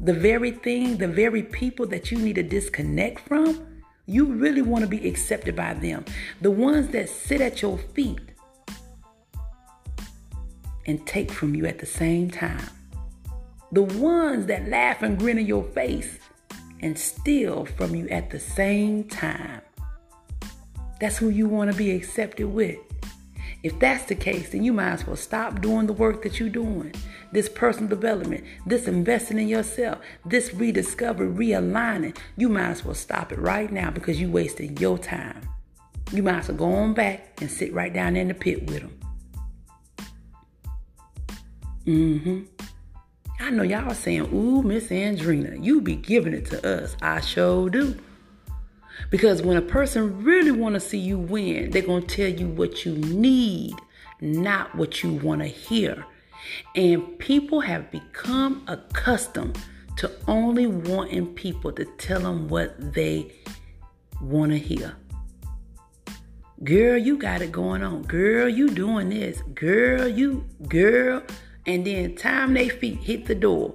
The 0.00 0.14
very 0.14 0.52
thing, 0.52 0.98
the 0.98 1.08
very 1.08 1.42
people 1.42 1.86
that 1.88 2.12
you 2.12 2.18
need 2.18 2.36
to 2.36 2.44
disconnect 2.44 3.26
from? 3.26 3.66
You 4.06 4.26
really 4.26 4.62
want 4.62 4.82
to 4.82 4.88
be 4.88 5.08
accepted 5.08 5.56
by 5.56 5.74
them. 5.74 6.04
The 6.42 6.50
ones 6.50 6.88
that 6.88 7.08
sit 7.08 7.40
at 7.40 7.60
your 7.60 7.78
feet 7.78 8.20
and 10.86 11.06
take 11.06 11.30
from 11.30 11.54
you 11.54 11.66
at 11.66 11.78
the 11.78 11.86
same 11.86 12.30
time. 12.30 12.68
The 13.72 13.82
ones 13.82 14.46
that 14.46 14.68
laugh 14.68 15.02
and 15.02 15.18
grin 15.18 15.38
in 15.38 15.46
your 15.46 15.64
face 15.64 16.18
and 16.80 16.98
steal 16.98 17.64
from 17.64 17.94
you 17.94 18.08
at 18.08 18.30
the 18.30 18.38
same 18.38 19.04
time. 19.04 19.62
That's 21.00 21.16
who 21.16 21.28
you 21.28 21.48
want 21.48 21.72
to 21.72 21.76
be 21.76 21.90
accepted 21.90 22.46
with. 22.46 22.78
If 23.62 23.78
that's 23.78 24.04
the 24.04 24.14
case, 24.14 24.50
then 24.50 24.62
you 24.62 24.74
might 24.74 24.92
as 24.92 25.06
well 25.06 25.16
stop 25.16 25.62
doing 25.62 25.86
the 25.86 25.94
work 25.94 26.22
that 26.22 26.38
you're 26.38 26.50
doing. 26.50 26.94
This 27.32 27.48
personal 27.48 27.88
development, 27.88 28.44
this 28.66 28.86
investing 28.86 29.38
in 29.38 29.48
yourself, 29.48 29.98
this 30.26 30.52
rediscovery, 30.52 31.28
realigning. 31.28 32.16
You 32.36 32.50
might 32.50 32.68
as 32.68 32.84
well 32.84 32.94
stop 32.94 33.32
it 33.32 33.38
right 33.38 33.72
now 33.72 33.90
because 33.90 34.20
you're 34.20 34.30
wasting 34.30 34.76
your 34.76 34.98
time. 34.98 35.48
You 36.12 36.22
might 36.22 36.40
as 36.40 36.48
well 36.48 36.58
go 36.58 36.74
on 36.74 36.92
back 36.92 37.40
and 37.40 37.50
sit 37.50 37.72
right 37.72 37.92
down 37.92 38.16
in 38.16 38.28
the 38.28 38.34
pit 38.34 38.66
with 38.70 38.82
them. 38.82 39.03
Mm-hmm. 41.86 42.44
I 43.40 43.50
know 43.50 43.62
y'all 43.62 43.92
saying, 43.94 44.32
ooh, 44.32 44.62
Miss 44.62 44.88
Andrina, 44.88 45.62
you 45.62 45.80
be 45.80 45.96
giving 45.96 46.32
it 46.32 46.46
to 46.46 46.82
us. 46.84 46.96
I 47.02 47.20
sure 47.20 47.68
do. 47.68 47.96
Because 49.10 49.42
when 49.42 49.56
a 49.56 49.62
person 49.62 50.22
really 50.24 50.50
want 50.50 50.74
to 50.74 50.80
see 50.80 50.98
you 50.98 51.18
win, 51.18 51.70
they're 51.70 51.82
going 51.82 52.06
to 52.06 52.16
tell 52.16 52.28
you 52.28 52.48
what 52.48 52.86
you 52.86 52.92
need, 52.92 53.74
not 54.20 54.74
what 54.74 55.02
you 55.02 55.12
want 55.12 55.42
to 55.42 55.46
hear. 55.46 56.06
And 56.74 57.18
people 57.18 57.60
have 57.60 57.90
become 57.90 58.62
accustomed 58.66 59.58
to 59.96 60.10
only 60.26 60.66
wanting 60.66 61.34
people 61.34 61.72
to 61.72 61.84
tell 61.98 62.20
them 62.20 62.48
what 62.48 62.94
they 62.94 63.32
want 64.20 64.52
to 64.52 64.58
hear. 64.58 64.96
Girl, 66.62 66.96
you 66.96 67.18
got 67.18 67.42
it 67.42 67.52
going 67.52 67.82
on. 67.82 68.02
Girl, 68.02 68.48
you 68.48 68.70
doing 68.70 69.10
this. 69.10 69.42
Girl, 69.54 70.08
you, 70.08 70.46
girl, 70.68 71.22
and 71.66 71.86
then 71.86 72.16
time 72.16 72.54
they 72.54 72.68
feet 72.68 72.98
hit 72.98 73.26
the 73.26 73.34
door. 73.34 73.74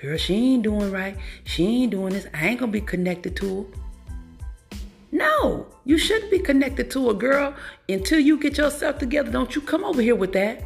Girl, 0.00 0.16
she 0.16 0.34
ain't 0.34 0.62
doing 0.64 0.90
right. 0.90 1.16
She 1.44 1.64
ain't 1.64 1.92
doing 1.92 2.12
this. 2.12 2.26
I 2.34 2.48
ain't 2.48 2.60
gonna 2.60 2.72
be 2.72 2.80
connected 2.80 3.36
to 3.36 3.62
her. 3.62 4.78
No, 5.12 5.66
you 5.84 5.96
shouldn't 5.96 6.30
be 6.30 6.40
connected 6.40 6.90
to 6.90 7.10
a 7.10 7.14
girl 7.14 7.54
until 7.88 8.18
you 8.18 8.36
get 8.36 8.58
yourself 8.58 8.98
together. 8.98 9.30
Don't 9.30 9.54
you 9.54 9.60
come 9.60 9.84
over 9.84 10.02
here 10.02 10.16
with 10.16 10.32
that. 10.32 10.62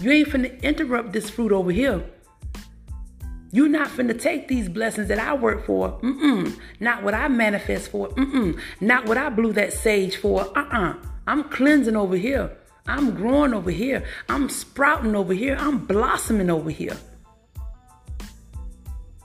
You 0.00 0.10
ain't 0.10 0.28
finna 0.28 0.60
interrupt 0.62 1.12
this 1.12 1.28
fruit 1.30 1.52
over 1.52 1.70
here. 1.70 2.02
You're 3.52 3.68
not 3.68 3.88
finna 3.88 4.18
take 4.18 4.48
these 4.48 4.68
blessings 4.68 5.06
that 5.08 5.20
I 5.20 5.34
work 5.34 5.66
for. 5.66 6.00
Mm-mm. 6.00 6.58
Not 6.80 7.04
what 7.04 7.14
I 7.14 7.28
manifest 7.28 7.90
for. 7.90 8.08
Mm-mm. 8.08 8.58
Not 8.80 9.06
what 9.06 9.16
I 9.18 9.28
blew 9.28 9.52
that 9.52 9.72
sage 9.72 10.16
for. 10.16 10.40
Uh-uh. 10.58 10.94
I'm 11.26 11.44
cleansing 11.44 11.94
over 11.94 12.16
here. 12.16 12.56
I'm 12.86 13.14
growing 13.14 13.54
over 13.54 13.70
here. 13.70 14.04
I'm 14.28 14.48
sprouting 14.48 15.16
over 15.16 15.32
here. 15.32 15.56
I'm 15.58 15.78
blossoming 15.78 16.50
over 16.50 16.70
here. 16.70 16.96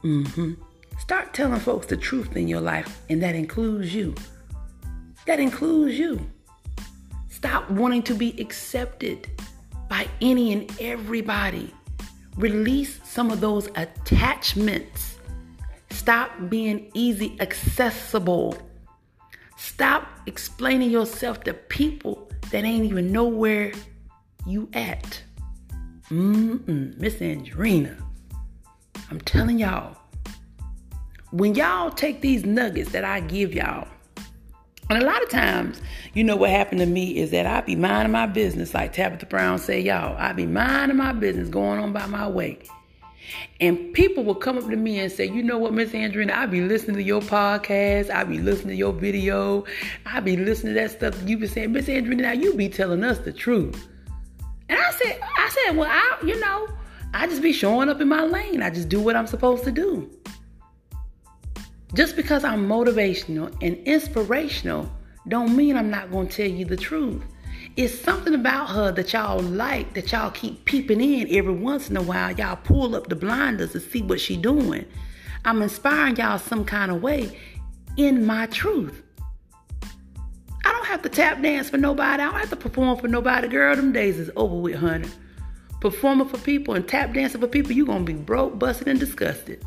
Mm-hmm. 0.03 0.53
Start 0.97 1.33
telling 1.33 1.59
folks 1.59 1.87
the 1.87 1.97
truth 1.97 2.35
in 2.37 2.47
your 2.47 2.61
life, 2.61 3.01
and 3.09 3.21
that 3.21 3.35
includes 3.35 3.93
you. 3.93 4.15
That 5.25 5.39
includes 5.39 5.99
you. 5.99 6.25
Stop 7.27 7.69
wanting 7.69 8.03
to 8.03 8.13
be 8.13 8.39
accepted 8.39 9.29
by 9.89 10.07
any 10.21 10.53
and 10.53 10.71
everybody. 10.79 11.73
Release 12.37 12.99
some 13.03 13.29
of 13.31 13.41
those 13.41 13.67
attachments. 13.75 15.17
Stop 15.89 16.31
being 16.49 16.89
easy 16.93 17.35
accessible. 17.41 18.57
Stop 19.57 20.07
explaining 20.25 20.89
yourself 20.89 21.43
to 21.43 21.53
people 21.53 22.28
that 22.51 22.63
ain't 22.63 22.85
even 22.85 23.11
know 23.11 23.25
where 23.25 23.71
you 24.45 24.69
at. 24.73 25.21
Mm-mm, 26.09 26.97
Miss 26.97 27.15
Andrina. 27.15 28.01
I'm 29.11 29.21
telling 29.21 29.59
y'all, 29.59 29.95
when 31.31 31.55
y'all 31.55 31.91
take 31.91 32.21
these 32.21 32.45
nuggets 32.45 32.91
that 32.91 33.03
I 33.03 33.19
give 33.19 33.53
y'all, 33.53 33.87
and 34.89 35.01
a 35.01 35.05
lot 35.05 35.21
of 35.21 35.29
times, 35.29 35.79
you 36.15 36.23
know 36.23 36.35
what 36.35 36.49
happened 36.49 36.79
to 36.79 36.87
me 36.87 37.17
is 37.17 37.29
that 37.29 37.45
I 37.45 37.61
be 37.61 37.75
minding 37.75 38.11
my 38.11 38.25
business, 38.25 38.73
like 38.73 38.93
Tabitha 38.93 39.27
Brown 39.27 39.59
say, 39.59 39.79
y'all. 39.79 40.15
I 40.17 40.33
be 40.33 40.47
minding 40.47 40.97
my 40.97 41.13
business, 41.13 41.47
going 41.47 41.79
on 41.79 41.93
by 41.93 42.07
my 42.07 42.27
way. 42.27 42.57
And 43.59 43.93
people 43.93 44.23
will 44.23 44.35
come 44.35 44.57
up 44.57 44.69
to 44.69 44.75
me 44.75 44.99
and 44.99 45.11
say, 45.11 45.25
you 45.27 45.43
know 45.43 45.57
what, 45.57 45.73
Miss 45.73 45.91
Andrina, 45.91 46.31
I 46.31 46.45
be 46.45 46.61
listening 46.61 46.95
to 46.97 47.03
your 47.03 47.21
podcast. 47.21 48.09
I 48.09 48.23
be 48.23 48.39
listening 48.39 48.69
to 48.69 48.75
your 48.75 48.93
video. 48.93 49.65
I 50.05 50.19
be 50.19 50.37
listening 50.37 50.75
to 50.75 50.81
that 50.81 50.91
stuff 50.91 51.21
you 51.27 51.37
be 51.37 51.47
saying, 51.47 51.71
Miss 51.71 51.87
Andrina, 51.87 52.21
now 52.21 52.31
you 52.31 52.53
be 52.53 52.69
telling 52.69 53.03
us 53.03 53.19
the 53.19 53.33
truth. 53.33 53.87
And 54.69 54.79
I 54.79 54.91
said, 54.91 55.19
I 55.21 55.49
said, 55.49 55.77
well, 55.77 55.89
I, 55.89 56.25
you 56.25 56.39
know, 56.39 56.67
I 57.13 57.27
just 57.27 57.41
be 57.41 57.53
showing 57.53 57.89
up 57.89 58.01
in 58.01 58.07
my 58.07 58.23
lane. 58.23 58.61
I 58.61 58.69
just 58.69 58.89
do 58.89 59.01
what 59.01 59.15
I'm 59.15 59.27
supposed 59.27 59.63
to 59.63 59.71
do. 59.71 60.09
Just 61.95 62.15
because 62.15 62.43
I'm 62.43 62.67
motivational 62.67 63.55
and 63.61 63.75
inspirational 63.87 64.91
don't 65.27 65.55
mean 65.55 65.75
I'm 65.75 65.89
not 65.89 66.11
going 66.11 66.27
to 66.27 66.35
tell 66.35 66.49
you 66.49 66.65
the 66.65 66.77
truth. 66.77 67.23
It's 67.79 67.97
something 67.97 68.35
about 68.35 68.71
her 68.71 68.91
that 68.91 69.13
y'all 69.13 69.39
like, 69.39 69.93
that 69.93 70.11
y'all 70.11 70.31
keep 70.31 70.65
peeping 70.65 70.99
in 70.99 71.33
every 71.33 71.53
once 71.53 71.89
in 71.89 71.95
a 71.95 72.01
while. 72.01 72.33
Y'all 72.33 72.57
pull 72.57 72.93
up 72.93 73.07
the 73.07 73.15
blinders 73.15 73.71
to 73.71 73.79
see 73.79 74.01
what 74.01 74.19
she 74.19 74.35
doing. 74.35 74.83
I'm 75.45 75.61
inspiring 75.61 76.17
y'all 76.17 76.39
some 76.39 76.65
kind 76.65 76.91
of 76.91 77.01
way 77.01 77.39
in 77.95 78.25
my 78.25 78.47
truth. 78.47 79.01
I 80.65 80.73
don't 80.73 80.87
have 80.87 81.03
to 81.03 81.09
tap 81.09 81.41
dance 81.41 81.69
for 81.69 81.77
nobody. 81.77 82.21
I 82.21 82.25
don't 82.29 82.41
have 82.41 82.49
to 82.49 82.57
perform 82.57 82.97
for 82.97 83.07
nobody. 83.07 83.47
Girl, 83.47 83.73
them 83.77 83.93
days 83.93 84.19
is 84.19 84.29
over 84.35 84.57
with, 84.57 84.75
honey. 84.75 85.07
Performing 85.79 86.27
for 86.27 86.37
people 86.39 86.73
and 86.73 86.85
tap 86.85 87.13
dancing 87.13 87.39
for 87.39 87.47
people, 87.47 87.71
you're 87.71 87.85
going 87.85 88.05
to 88.05 88.13
be 88.13 88.19
broke, 88.19 88.59
busted, 88.59 88.89
and 88.89 88.99
disgusted. 88.99 89.63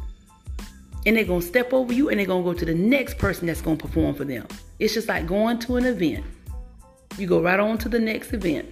And 1.07 1.17
they're 1.17 1.25
going 1.25 1.41
to 1.41 1.47
step 1.47 1.73
over 1.73 1.95
you 1.95 2.11
and 2.11 2.19
they're 2.19 2.27
going 2.27 2.45
to 2.45 2.53
go 2.53 2.59
to 2.59 2.67
the 2.67 2.75
next 2.75 3.17
person 3.17 3.47
that's 3.47 3.63
going 3.63 3.79
to 3.79 3.87
perform 3.87 4.15
for 4.15 4.27
them. 4.27 4.47
It's 4.79 4.93
just 4.93 5.09
like 5.09 5.27
going 5.27 5.61
to 5.61 5.77
an 5.77 5.87
event. 5.87 6.27
You 7.19 7.27
go 7.27 7.43
right 7.43 7.61
on 7.61 7.79
to 7.79 7.89
the 7.89 7.99
next 7.99 8.33
event. 8.33 8.69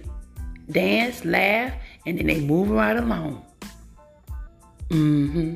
dance, 0.71 1.25
laugh, 1.25 1.73
and 2.05 2.17
then 2.17 2.27
they 2.27 2.39
move 2.39 2.69
right 2.69 2.97
along. 2.97 3.45
Mm-hmm. 4.89 5.55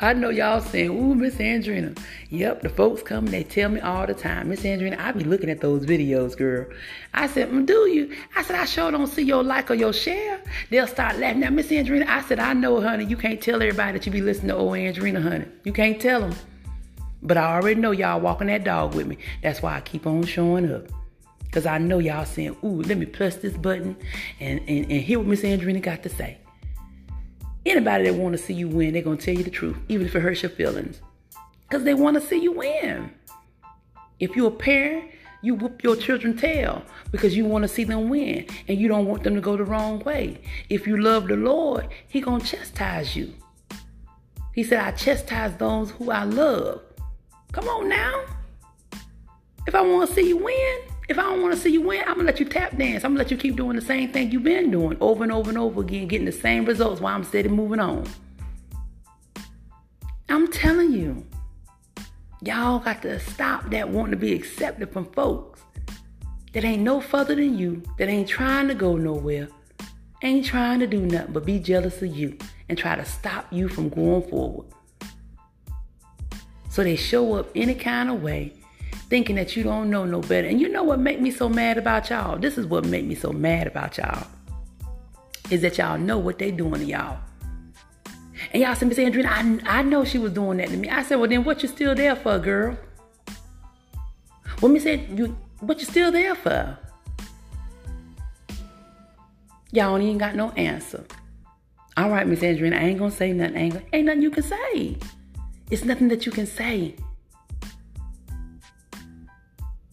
I 0.00 0.12
know 0.12 0.28
y'all 0.30 0.60
saying, 0.60 0.90
ooh, 0.90 1.14
Miss 1.14 1.36
Andrina. 1.36 1.96
Yep, 2.30 2.62
the 2.62 2.68
folks 2.68 3.02
come, 3.02 3.26
and 3.26 3.32
they 3.32 3.44
tell 3.44 3.70
me 3.70 3.80
all 3.80 4.06
the 4.06 4.14
time, 4.14 4.48
Miss 4.48 4.62
Andrina, 4.62 4.98
I 4.98 5.12
be 5.12 5.22
looking 5.22 5.48
at 5.48 5.60
those 5.60 5.86
videos, 5.86 6.36
girl. 6.36 6.66
I 7.14 7.28
said, 7.28 7.50
mm, 7.50 7.64
do 7.64 7.88
you? 7.88 8.14
I 8.34 8.42
said, 8.42 8.56
I 8.56 8.64
sure 8.64 8.90
don't 8.90 9.06
see 9.06 9.22
your 9.22 9.44
like 9.44 9.70
or 9.70 9.74
your 9.74 9.92
share. 9.92 10.40
They'll 10.68 10.88
start 10.88 11.18
laughing. 11.18 11.40
Now, 11.40 11.50
Miss 11.50 11.68
Andrina, 11.68 12.06
I 12.08 12.22
said, 12.22 12.40
I 12.40 12.54
know, 12.54 12.80
honey, 12.80 13.04
you 13.04 13.16
can't 13.16 13.40
tell 13.40 13.62
everybody 13.62 13.92
that 13.92 14.04
you 14.04 14.10
be 14.10 14.20
listening 14.20 14.48
to 14.48 14.56
old 14.56 14.74
Andrina, 14.74 15.22
honey. 15.22 15.46
You 15.62 15.72
can't 15.72 16.00
tell 16.00 16.22
them. 16.22 16.34
But 17.22 17.36
I 17.36 17.54
already 17.54 17.80
know 17.80 17.92
y'all 17.92 18.20
walking 18.20 18.48
that 18.48 18.64
dog 18.64 18.94
with 18.94 19.06
me. 19.06 19.16
That's 19.42 19.62
why 19.62 19.76
I 19.76 19.80
keep 19.80 20.06
on 20.06 20.24
showing 20.24 20.70
up. 20.72 20.88
Because 21.44 21.66
I 21.66 21.78
know 21.78 21.98
y'all 21.98 22.24
saying, 22.24 22.56
ooh, 22.64 22.82
let 22.82 22.98
me 22.98 23.06
press 23.06 23.36
this 23.36 23.56
button 23.56 23.96
and, 24.40 24.60
and, 24.60 24.90
and 24.90 25.00
hear 25.02 25.18
what 25.18 25.28
Miss 25.28 25.42
Andrina 25.42 25.80
got 25.80 26.02
to 26.02 26.08
say. 26.08 26.38
Anybody 27.64 28.04
that 28.04 28.14
want 28.14 28.36
to 28.36 28.38
see 28.38 28.54
you 28.54 28.68
win, 28.68 28.92
they're 28.92 29.02
going 29.02 29.18
to 29.18 29.24
tell 29.24 29.34
you 29.34 29.44
the 29.44 29.50
truth, 29.50 29.76
even 29.88 30.06
if 30.06 30.14
it 30.14 30.20
hurts 30.20 30.42
your 30.42 30.50
feelings. 30.50 31.00
Because 31.68 31.84
they 31.84 31.94
want 31.94 32.14
to 32.14 32.20
see 32.20 32.40
you 32.40 32.52
win. 32.52 33.10
If 34.18 34.36
you're 34.36 34.48
a 34.48 34.50
parent, 34.50 35.10
you 35.44 35.54
whoop 35.54 35.84
your 35.84 35.94
children 35.94 36.36
tail 36.36 36.82
because 37.10 37.36
you 37.36 37.44
want 37.44 37.62
to 37.62 37.68
see 37.68 37.84
them 37.84 38.08
win 38.08 38.46
and 38.66 38.78
you 38.78 38.88
don't 38.88 39.04
want 39.04 39.22
them 39.24 39.34
to 39.34 39.40
go 39.42 39.56
the 39.56 39.64
wrong 39.64 39.98
way. 40.00 40.40
If 40.70 40.86
you 40.86 40.96
love 40.96 41.28
the 41.28 41.36
Lord, 41.36 41.88
He 42.08 42.20
gonna 42.22 42.42
chastise 42.42 43.14
you. 43.14 43.34
He 44.54 44.62
said, 44.62 44.80
I 44.80 44.92
chastise 44.92 45.54
those 45.56 45.90
who 45.90 46.10
I 46.10 46.24
love. 46.24 46.80
Come 47.52 47.68
on 47.68 47.88
now. 47.88 48.24
If 49.66 49.74
I 49.74 49.82
want 49.82 50.08
to 50.08 50.14
see 50.14 50.28
you 50.28 50.38
win, 50.38 50.78
if 51.08 51.18
I 51.18 51.22
don't 51.22 51.42
want 51.42 51.54
to 51.54 51.60
see 51.60 51.70
you 51.70 51.82
win, 51.82 52.02
I'm 52.06 52.14
gonna 52.14 52.24
let 52.24 52.40
you 52.40 52.46
tap 52.46 52.76
dance. 52.76 53.04
I'm 53.04 53.12
gonna 53.12 53.18
let 53.18 53.30
you 53.30 53.36
keep 53.36 53.56
doing 53.56 53.76
the 53.76 53.82
same 53.82 54.10
thing 54.12 54.30
you've 54.30 54.42
been 54.42 54.70
doing 54.70 54.96
over 55.00 55.22
and 55.22 55.32
over 55.32 55.50
and 55.50 55.58
over 55.58 55.82
again, 55.82 56.08
getting 56.08 56.24
the 56.24 56.32
same 56.32 56.64
results 56.64 57.00
while 57.00 57.14
I'm 57.14 57.24
steady 57.24 57.48
moving 57.48 57.80
on. 57.80 58.06
I'm 60.28 60.50
telling 60.50 60.92
you, 60.92 61.26
y'all 62.40 62.78
got 62.78 63.02
to 63.02 63.20
stop 63.20 63.70
that 63.70 63.88
wanting 63.90 64.12
to 64.12 64.16
be 64.16 64.32
accepted 64.32 64.92
from 64.92 65.04
folks 65.12 65.60
that 66.52 66.64
ain't 66.64 66.82
no 66.82 67.00
further 67.00 67.34
than 67.34 67.58
you, 67.58 67.82
that 67.98 68.08
ain't 68.08 68.28
trying 68.28 68.68
to 68.68 68.74
go 68.74 68.96
nowhere, 68.96 69.48
ain't 70.22 70.46
trying 70.46 70.80
to 70.80 70.86
do 70.86 71.00
nothing 71.00 71.32
but 71.32 71.44
be 71.44 71.58
jealous 71.58 72.00
of 72.00 72.16
you 72.16 72.38
and 72.68 72.78
try 72.78 72.96
to 72.96 73.04
stop 73.04 73.46
you 73.50 73.68
from 73.68 73.90
going 73.90 74.22
forward. 74.22 74.66
So 76.70 76.82
they 76.82 76.96
show 76.96 77.34
up 77.34 77.50
any 77.54 77.74
kind 77.74 78.08
of 78.08 78.22
way 78.22 78.54
thinking 79.08 79.36
that 79.36 79.56
you 79.56 79.62
don't 79.62 79.90
know 79.90 80.04
no 80.04 80.20
better. 80.20 80.48
And 80.48 80.60
you 80.60 80.68
know 80.68 80.82
what 80.82 80.98
make 80.98 81.20
me 81.20 81.30
so 81.30 81.48
mad 81.48 81.78
about 81.78 82.10
y'all? 82.10 82.38
This 82.38 82.58
is 82.58 82.66
what 82.66 82.84
make 82.86 83.04
me 83.04 83.14
so 83.14 83.32
mad 83.32 83.66
about 83.66 83.98
y'all. 83.98 84.26
Is 85.50 85.62
that 85.62 85.78
y'all 85.78 85.98
know 85.98 86.18
what 86.18 86.38
they 86.38 86.50
doing 86.50 86.80
to 86.80 86.84
y'all. 86.84 87.18
And 88.52 88.62
y'all 88.62 88.74
said, 88.74 88.88
Miss 88.88 88.98
Andrina, 88.98 89.62
I, 89.66 89.78
I 89.78 89.82
know 89.82 90.04
she 90.04 90.18
was 90.18 90.32
doing 90.32 90.58
that 90.58 90.68
to 90.68 90.76
me. 90.76 90.88
I 90.88 91.02
said, 91.02 91.16
well, 91.16 91.28
then 91.28 91.44
what 91.44 91.62
you 91.62 91.68
still 91.68 91.94
there 91.94 92.16
for, 92.16 92.38
girl? 92.38 92.76
Well, 94.60 94.70
me 94.70 94.78
said, 94.78 95.18
you, 95.18 95.36
what 95.60 95.78
you 95.80 95.86
still 95.86 96.10
there 96.10 96.34
for? 96.34 96.78
Y'all 99.72 99.96
ain't 99.98 100.18
got 100.18 100.36
no 100.36 100.50
answer. 100.52 101.04
All 101.96 102.10
right, 102.10 102.26
Miss 102.26 102.40
Andrina, 102.40 102.78
I 102.78 102.84
ain't 102.84 102.98
gonna 102.98 103.10
say 103.10 103.32
nothing. 103.32 103.56
Ain't, 103.56 103.82
ain't 103.92 104.06
nothing 104.06 104.22
you 104.22 104.30
can 104.30 104.42
say. 104.42 104.96
It's 105.70 105.84
nothing 105.84 106.08
that 106.08 106.26
you 106.26 106.32
can 106.32 106.46
say 106.46 106.96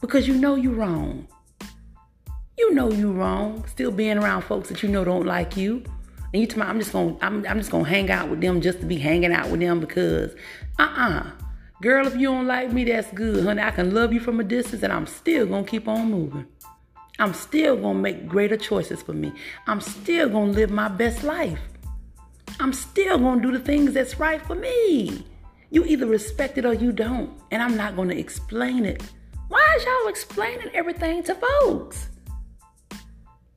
because 0.01 0.27
you 0.27 0.33
know 0.35 0.55
you're 0.55 0.73
wrong. 0.73 1.27
You 2.57 2.73
know 2.73 2.91
you 2.91 3.11
are 3.11 3.13
wrong. 3.13 3.65
Still 3.67 3.91
being 3.91 4.17
around 4.17 4.41
folks 4.41 4.69
that 4.69 4.83
you 4.83 4.89
know 4.89 5.05
don't 5.05 5.25
like 5.25 5.55
you. 5.55 5.83
And 6.33 6.41
you 6.41 6.47
tell 6.47 6.63
me 6.63 6.69
I'm 6.69 6.79
just 6.79 6.91
gonna 6.91 7.15
I'm, 7.21 7.45
I'm 7.47 7.57
just 7.57 7.71
gonna 7.71 7.87
hang 7.87 8.09
out 8.09 8.29
with 8.29 8.41
them 8.41 8.61
just 8.61 8.79
to 8.81 8.85
be 8.85 8.97
hanging 8.97 9.33
out 9.33 9.49
with 9.49 9.59
them 9.59 9.79
because 9.79 10.35
uh-uh. 10.79 11.31
Girl, 11.81 12.05
if 12.05 12.15
you 12.15 12.27
don't 12.27 12.45
like 12.45 12.71
me, 12.71 12.83
that's 12.83 13.11
good, 13.11 13.43
honey. 13.43 13.61
I 13.61 13.71
can 13.71 13.91
love 13.91 14.13
you 14.13 14.19
from 14.19 14.39
a 14.39 14.43
distance 14.43 14.83
and 14.83 14.93
I'm 14.93 15.07
still 15.07 15.47
gonna 15.47 15.65
keep 15.65 15.87
on 15.87 16.11
moving. 16.11 16.45
I'm 17.17 17.33
still 17.33 17.75
gonna 17.75 17.99
make 17.99 18.27
greater 18.27 18.57
choices 18.57 19.01
for 19.01 19.13
me. 19.13 19.33
I'm 19.67 19.81
still 19.81 20.29
gonna 20.29 20.51
live 20.51 20.69
my 20.69 20.87
best 20.87 21.23
life. 21.23 21.59
I'm 22.59 22.73
still 22.73 23.17
gonna 23.17 23.41
do 23.41 23.51
the 23.51 23.59
things 23.59 23.93
that's 23.93 24.19
right 24.19 24.41
for 24.41 24.55
me. 24.55 25.25
You 25.71 25.85
either 25.85 26.05
respect 26.05 26.57
it 26.57 26.65
or 26.65 26.73
you 26.73 26.91
don't. 26.91 27.31
And 27.49 27.61
I'm 27.61 27.75
not 27.75 27.95
gonna 27.95 28.13
explain 28.13 28.85
it 28.85 29.03
why 29.51 29.75
is 29.77 29.83
y'all 29.83 30.07
explaining 30.07 30.69
everything 30.73 31.21
to 31.23 31.35
folks? 31.35 32.07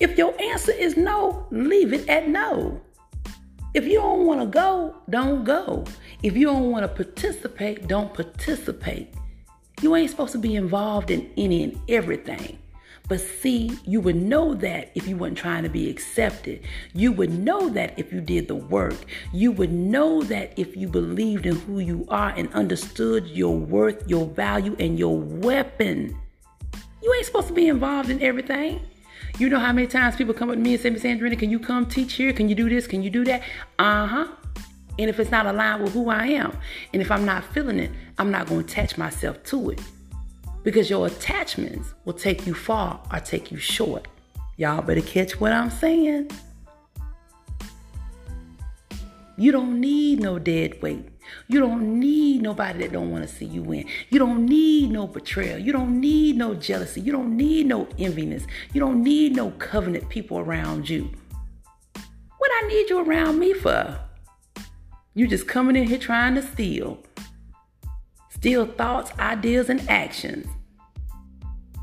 If 0.00 0.18
your 0.18 0.34
answer 0.42 0.72
is 0.72 0.96
no, 0.96 1.46
leave 1.52 1.92
it 1.92 2.08
at 2.08 2.28
no. 2.28 2.80
If 3.74 3.84
you 3.84 4.00
don't 4.00 4.26
want 4.26 4.40
to 4.40 4.46
go, 4.46 4.96
don't 5.08 5.44
go. 5.44 5.84
If 6.24 6.36
you 6.36 6.46
don't 6.46 6.72
want 6.72 6.82
to 6.82 6.88
participate, 6.88 7.86
don't 7.86 8.12
participate. 8.12 9.14
You 9.82 9.94
ain't 9.94 10.10
supposed 10.10 10.32
to 10.32 10.38
be 10.38 10.56
involved 10.56 11.12
in 11.12 11.30
any 11.36 11.62
and 11.62 11.80
everything. 11.88 12.58
But 13.06 13.20
see, 13.20 13.70
you 13.84 14.00
would 14.00 14.16
know 14.16 14.54
that 14.54 14.90
if 14.94 15.06
you 15.06 15.16
weren't 15.16 15.36
trying 15.36 15.62
to 15.64 15.68
be 15.68 15.90
accepted. 15.90 16.62
You 16.94 17.12
would 17.12 17.30
know 17.30 17.68
that 17.68 17.98
if 17.98 18.10
you 18.12 18.22
did 18.22 18.48
the 18.48 18.54
work. 18.54 18.94
You 19.32 19.52
would 19.52 19.72
know 19.72 20.22
that 20.22 20.58
if 20.58 20.74
you 20.74 20.88
believed 20.88 21.44
in 21.44 21.56
who 21.56 21.80
you 21.80 22.06
are 22.08 22.30
and 22.30 22.52
understood 22.54 23.26
your 23.26 23.56
worth, 23.56 24.08
your 24.08 24.26
value, 24.26 24.74
and 24.78 24.98
your 24.98 25.18
weapon. 25.18 26.16
You 27.02 27.12
ain't 27.14 27.26
supposed 27.26 27.48
to 27.48 27.52
be 27.54 27.68
involved 27.68 28.08
in 28.08 28.22
everything. 28.22 28.80
You 29.38 29.50
know 29.50 29.58
how 29.58 29.72
many 29.72 29.86
times 29.86 30.16
people 30.16 30.32
come 30.32 30.48
up 30.48 30.56
to 30.56 30.60
me 30.60 30.74
and 30.74 30.82
say, 30.82 30.88
Miss 30.88 31.02
Andrina, 31.02 31.38
can 31.38 31.50
you 31.50 31.58
come 31.58 31.84
teach 31.84 32.14
here? 32.14 32.32
Can 32.32 32.48
you 32.48 32.54
do 32.54 32.70
this? 32.70 32.86
Can 32.86 33.02
you 33.02 33.10
do 33.10 33.24
that? 33.24 33.42
Uh 33.78 34.06
huh. 34.06 34.28
And 34.98 35.10
if 35.10 35.20
it's 35.20 35.30
not 35.30 35.44
aligned 35.44 35.82
with 35.82 35.92
who 35.92 36.08
I 36.08 36.26
am, 36.28 36.56
and 36.92 37.02
if 37.02 37.10
I'm 37.10 37.26
not 37.26 37.44
feeling 37.52 37.80
it, 37.80 37.90
I'm 38.16 38.30
not 38.30 38.46
going 38.46 38.64
to 38.64 38.72
attach 38.72 38.96
myself 38.96 39.42
to 39.44 39.70
it 39.70 39.80
because 40.64 40.90
your 40.90 41.06
attachments 41.06 41.94
will 42.04 42.14
take 42.14 42.46
you 42.46 42.54
far 42.54 43.00
or 43.12 43.20
take 43.20 43.52
you 43.52 43.58
short. 43.58 44.08
Y'all 44.56 44.82
better 44.82 45.00
catch 45.00 45.38
what 45.40 45.52
I'm 45.52 45.70
saying. 45.70 46.30
You 49.36 49.52
don't 49.52 49.80
need 49.80 50.20
no 50.20 50.38
dead 50.38 50.80
weight. 50.80 51.08
You 51.48 51.60
don't 51.60 51.98
need 51.98 52.42
nobody 52.42 52.80
that 52.80 52.92
don't 52.92 53.10
want 53.10 53.28
to 53.28 53.34
see 53.34 53.46
you 53.46 53.62
win. 53.62 53.86
You 54.10 54.18
don't 54.18 54.46
need 54.46 54.90
no 54.90 55.06
betrayal. 55.06 55.58
You 55.58 55.72
don't 55.72 56.00
need 56.00 56.36
no 56.36 56.54
jealousy. 56.54 57.00
You 57.00 57.12
don't 57.12 57.36
need 57.36 57.66
no 57.66 57.86
enviness. 57.98 58.46
You 58.72 58.80
don't 58.80 59.02
need 59.02 59.34
no 59.34 59.50
covenant 59.52 60.08
people 60.08 60.38
around 60.38 60.88
you. 60.88 61.10
What 62.38 62.50
I 62.62 62.68
need 62.68 62.90
you 62.90 63.00
around 63.00 63.38
me 63.38 63.54
for? 63.54 63.98
You 65.14 65.26
just 65.26 65.48
coming 65.48 65.76
in 65.76 65.88
here 65.88 65.98
trying 65.98 66.34
to 66.36 66.42
steal. 66.42 66.98
Steal 68.44 68.66
thoughts, 68.66 69.10
ideas, 69.18 69.70
and 69.70 69.80
actions. 69.88 70.46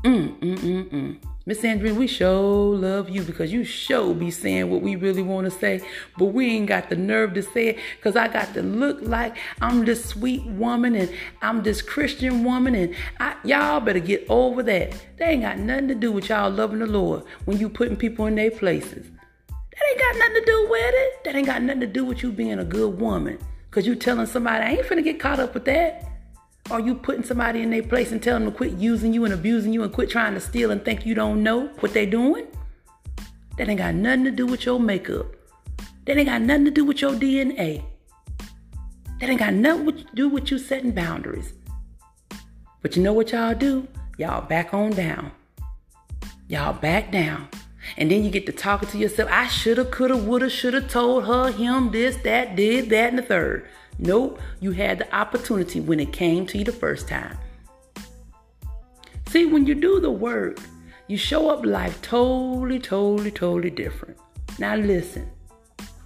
Mm, 0.04 0.38
mm, 0.38 0.58
mm, 0.58 0.90
mm. 0.90 1.16
Miss 1.44 1.62
Andrina, 1.62 1.96
we 1.96 2.06
sure 2.06 2.76
love 2.76 3.10
you 3.10 3.22
because 3.22 3.52
you 3.52 3.64
sure 3.64 4.14
be 4.14 4.30
saying 4.30 4.70
what 4.70 4.80
we 4.80 4.94
really 4.94 5.24
want 5.24 5.44
to 5.44 5.50
say, 5.50 5.80
but 6.16 6.26
we 6.26 6.46
ain't 6.50 6.68
got 6.68 6.88
the 6.88 6.94
nerve 6.94 7.34
to 7.34 7.42
say 7.42 7.70
it 7.70 7.78
because 7.96 8.14
I 8.14 8.28
got 8.28 8.54
to 8.54 8.62
look 8.62 8.98
like 9.02 9.36
I'm 9.60 9.84
this 9.84 10.04
sweet 10.04 10.44
woman 10.44 10.94
and 10.94 11.12
I'm 11.42 11.64
this 11.64 11.82
Christian 11.82 12.44
woman 12.44 12.76
and 12.76 12.94
I, 13.18 13.34
y'all 13.42 13.80
better 13.80 13.98
get 13.98 14.24
over 14.28 14.62
that. 14.62 14.94
They 15.18 15.24
ain't 15.24 15.42
got 15.42 15.58
nothing 15.58 15.88
to 15.88 15.96
do 15.96 16.12
with 16.12 16.28
y'all 16.28 16.48
loving 16.48 16.78
the 16.78 16.86
Lord 16.86 17.24
when 17.44 17.58
you 17.58 17.68
putting 17.68 17.96
people 17.96 18.26
in 18.26 18.36
their 18.36 18.52
places. 18.52 19.10
That 19.48 19.84
ain't 19.90 19.98
got 19.98 20.16
nothing 20.16 20.34
to 20.34 20.44
do 20.46 20.68
with 20.70 20.94
it. 20.94 21.24
That 21.24 21.34
ain't 21.34 21.46
got 21.46 21.62
nothing 21.62 21.80
to 21.80 21.88
do 21.88 22.04
with 22.04 22.22
you 22.22 22.30
being 22.30 22.60
a 22.60 22.64
good 22.64 23.00
woman 23.00 23.40
because 23.68 23.84
you 23.84 23.96
telling 23.96 24.26
somebody 24.26 24.64
I 24.64 24.70
ain't 24.74 24.86
finna 24.86 25.02
get 25.02 25.18
caught 25.18 25.40
up 25.40 25.54
with 25.54 25.64
that. 25.64 26.11
Are 26.70 26.80
you 26.80 26.94
putting 26.94 27.24
somebody 27.24 27.62
in 27.62 27.70
their 27.70 27.82
place 27.82 28.12
and 28.12 28.22
telling 28.22 28.44
them 28.44 28.52
to 28.52 28.56
quit 28.56 28.72
using 28.72 29.12
you 29.12 29.24
and 29.24 29.34
abusing 29.34 29.72
you 29.72 29.82
and 29.82 29.92
quit 29.92 30.08
trying 30.08 30.34
to 30.34 30.40
steal 30.40 30.70
and 30.70 30.84
think 30.84 31.04
you 31.04 31.14
don't 31.14 31.42
know 31.42 31.66
what 31.80 31.92
they're 31.92 32.06
doing? 32.06 32.46
That 33.58 33.68
ain't 33.68 33.78
got 33.78 33.94
nothing 33.94 34.24
to 34.24 34.30
do 34.30 34.46
with 34.46 34.64
your 34.64 34.80
makeup. 34.80 35.26
That 36.06 36.16
ain't 36.16 36.28
got 36.28 36.42
nothing 36.42 36.64
to 36.64 36.70
do 36.70 36.84
with 36.84 37.02
your 37.02 37.12
DNA. 37.12 37.84
That 39.20 39.28
ain't 39.28 39.38
got 39.38 39.54
nothing 39.54 39.86
to 39.86 40.04
do 40.14 40.28
with 40.28 40.50
you 40.50 40.58
setting 40.58 40.92
boundaries. 40.92 41.52
But 42.80 42.96
you 42.96 43.02
know 43.02 43.12
what 43.12 43.32
y'all 43.32 43.54
do? 43.54 43.86
Y'all 44.18 44.42
back 44.42 44.72
on 44.72 44.90
down. 44.90 45.30
Y'all 46.48 46.72
back 46.72 47.12
down. 47.12 47.48
And 47.96 48.10
then 48.10 48.24
you 48.24 48.30
get 48.30 48.46
to 48.46 48.52
talking 48.52 48.88
to 48.90 48.98
yourself. 48.98 49.28
I 49.30 49.48
shoulda, 49.48 49.84
coulda, 49.84 50.16
woulda, 50.16 50.48
shoulda 50.48 50.80
told 50.80 51.26
her, 51.26 51.50
him, 51.50 51.90
this, 51.90 52.16
that, 52.18 52.56
did, 52.56 52.90
that, 52.90 53.10
and 53.10 53.18
the 53.18 53.22
third. 53.22 53.68
Nope, 54.02 54.40
you 54.58 54.72
had 54.72 54.98
the 54.98 55.14
opportunity 55.14 55.78
when 55.78 56.00
it 56.00 56.12
came 56.12 56.44
to 56.48 56.58
you 56.58 56.64
the 56.64 56.72
first 56.72 57.06
time. 57.06 57.38
See, 59.28 59.46
when 59.46 59.64
you 59.64 59.76
do 59.76 60.00
the 60.00 60.10
work, 60.10 60.58
you 61.06 61.16
show 61.16 61.50
up 61.50 61.64
life 61.64 62.02
totally, 62.02 62.80
totally, 62.80 63.30
totally 63.30 63.70
different. 63.70 64.18
Now, 64.58 64.74
listen, 64.74 65.30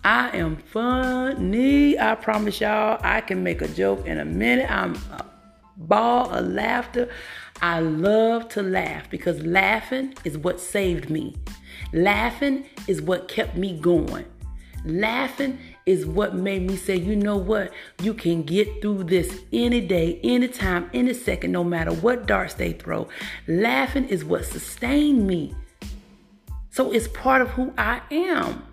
I 0.04 0.28
am 0.36 0.58
funny. 0.58 1.98
I 1.98 2.16
promise 2.16 2.60
y'all, 2.60 3.00
I 3.02 3.22
can 3.22 3.42
make 3.42 3.62
a 3.62 3.68
joke 3.68 4.06
in 4.06 4.18
a 4.18 4.26
minute. 4.26 4.70
I'm 4.70 4.94
a 5.10 5.24
ball 5.78 6.30
of 6.30 6.46
laughter. 6.48 7.08
I 7.62 7.80
love 7.80 8.50
to 8.50 8.62
laugh 8.62 9.08
because 9.08 9.40
laughing 9.42 10.12
is 10.24 10.36
what 10.36 10.60
saved 10.60 11.08
me. 11.08 11.34
Laughing 11.94 12.66
is 12.88 13.00
what 13.00 13.26
kept 13.26 13.56
me 13.56 13.80
going. 13.80 14.26
Laughing 14.84 15.58
is 15.86 16.04
what 16.04 16.34
made 16.34 16.62
me 16.62 16.76
say, 16.76 16.96
you 16.96 17.14
know 17.14 17.36
what? 17.36 17.72
You 18.02 18.12
can 18.12 18.42
get 18.42 18.82
through 18.82 19.04
this 19.04 19.42
any 19.52 19.80
day, 19.80 20.20
anytime, 20.24 20.90
any 20.92 21.14
second, 21.14 21.52
no 21.52 21.62
matter 21.62 21.92
what 21.92 22.26
darts 22.26 22.54
they 22.54 22.72
throw. 22.72 23.08
Laughing 23.46 24.08
is 24.08 24.24
what 24.24 24.44
sustained 24.44 25.28
me. 25.28 25.54
So 26.70 26.90
it's 26.90 27.06
part 27.08 27.40
of 27.40 27.50
who 27.50 27.72
I 27.78 28.02
am. 28.10 28.64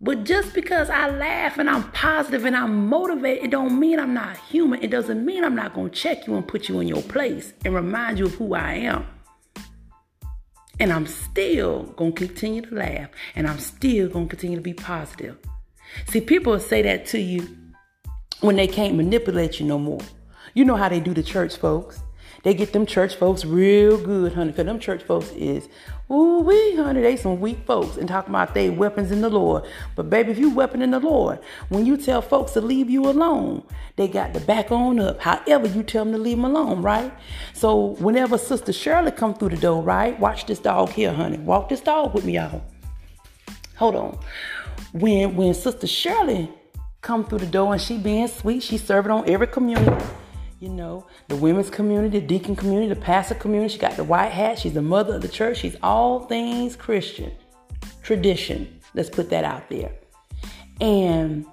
But 0.00 0.24
just 0.24 0.54
because 0.54 0.88
I 0.88 1.10
laugh 1.10 1.58
and 1.58 1.68
I'm 1.68 1.90
positive 1.92 2.46
and 2.46 2.56
I'm 2.56 2.88
motivated, 2.88 3.44
it 3.44 3.50
don't 3.50 3.78
mean 3.78 4.00
I'm 4.00 4.14
not 4.14 4.36
human. 4.36 4.82
It 4.82 4.90
doesn't 4.90 5.24
mean 5.24 5.44
I'm 5.44 5.54
not 5.54 5.74
going 5.74 5.90
to 5.90 5.94
check 5.94 6.26
you 6.26 6.36
and 6.36 6.48
put 6.48 6.68
you 6.68 6.80
in 6.80 6.88
your 6.88 7.02
place 7.02 7.52
and 7.64 7.74
remind 7.74 8.18
you 8.18 8.26
of 8.26 8.34
who 8.34 8.54
I 8.54 8.72
am. 8.74 9.06
And 10.80 10.92
I'm 10.92 11.06
still 11.06 11.84
going 11.96 12.14
to 12.14 12.26
continue 12.26 12.62
to 12.62 12.74
laugh 12.74 13.10
and 13.34 13.46
I'm 13.46 13.58
still 13.58 14.08
going 14.08 14.26
to 14.26 14.30
continue 14.30 14.56
to 14.56 14.62
be 14.62 14.74
positive. 14.74 15.38
See, 16.08 16.20
people 16.20 16.58
say 16.60 16.82
that 16.82 17.06
to 17.06 17.18
you 17.18 17.48
when 18.40 18.56
they 18.56 18.66
can't 18.66 18.94
manipulate 18.94 19.60
you 19.60 19.66
no 19.66 19.78
more. 19.78 20.00
You 20.54 20.64
know 20.64 20.76
how 20.76 20.88
they 20.88 21.00
do 21.00 21.14
the 21.14 21.22
church 21.22 21.56
folks. 21.56 22.02
They 22.46 22.54
get 22.54 22.72
them 22.72 22.86
church 22.86 23.16
folks 23.16 23.44
real 23.44 23.98
good, 23.98 24.32
honey, 24.32 24.52
because 24.52 24.66
them 24.66 24.78
church 24.78 25.02
folks 25.02 25.32
is, 25.32 25.68
ooh 26.08 26.38
wee, 26.42 26.76
honey, 26.76 27.00
they 27.00 27.16
some 27.16 27.40
weak 27.40 27.58
folks 27.66 27.96
and 27.96 28.06
talking 28.06 28.30
about 28.30 28.54
they 28.54 28.70
weapons 28.70 29.10
in 29.10 29.20
the 29.20 29.28
Lord. 29.28 29.64
But 29.96 30.10
baby, 30.10 30.30
if 30.30 30.38
you 30.38 30.50
weapon 30.50 30.80
in 30.80 30.92
the 30.92 31.00
Lord, 31.00 31.40
when 31.70 31.84
you 31.84 31.96
tell 31.96 32.22
folks 32.22 32.52
to 32.52 32.60
leave 32.60 32.88
you 32.88 33.08
alone, 33.08 33.64
they 33.96 34.06
got 34.06 34.32
to 34.34 34.40
back 34.40 34.70
on 34.70 35.00
up. 35.00 35.20
However, 35.20 35.66
you 35.66 35.82
tell 35.82 36.04
them 36.04 36.12
to 36.12 36.18
leave 36.18 36.36
them 36.36 36.44
alone, 36.44 36.82
right? 36.82 37.12
So 37.52 37.96
whenever 37.98 38.38
Sister 38.38 38.72
Shirley 38.72 39.10
come 39.10 39.34
through 39.34 39.48
the 39.48 39.56
door, 39.56 39.82
right? 39.82 40.16
Watch 40.20 40.46
this 40.46 40.60
dog 40.60 40.90
here, 40.90 41.12
honey. 41.12 41.38
Walk 41.38 41.68
this 41.68 41.80
dog 41.80 42.14
with 42.14 42.24
me, 42.24 42.34
y'all. 42.34 42.62
Hold 43.76 43.96
on. 43.96 44.18
When 45.00 45.36
when 45.36 45.54
Sister 45.54 45.86
Shirley 45.86 46.50
come 47.00 47.24
through 47.24 47.38
the 47.38 47.46
door 47.46 47.72
and 47.72 47.80
she 47.80 47.98
being 47.98 48.28
sweet, 48.28 48.62
she 48.62 48.78
serving 48.78 49.12
on 49.12 49.28
every 49.28 49.46
community 49.46 50.04
you 50.60 50.70
know, 50.70 51.06
the 51.28 51.36
women's 51.36 51.68
community, 51.68 52.18
the 52.18 52.26
deacon 52.26 52.56
community, 52.56 52.88
the 52.88 53.00
pastor 53.00 53.34
community. 53.34 53.74
She 53.74 53.78
got 53.78 53.96
the 53.96 54.04
white 54.04 54.32
hat. 54.32 54.58
She's 54.58 54.72
the 54.72 54.82
mother 54.82 55.14
of 55.16 55.22
the 55.22 55.28
church. 55.28 55.58
She's 55.58 55.76
all 55.82 56.20
things 56.20 56.76
Christian. 56.76 57.32
Tradition. 58.02 58.80
Let's 58.94 59.10
put 59.10 59.28
that 59.30 59.44
out 59.44 59.68
there. 59.68 59.92
And 60.80 61.44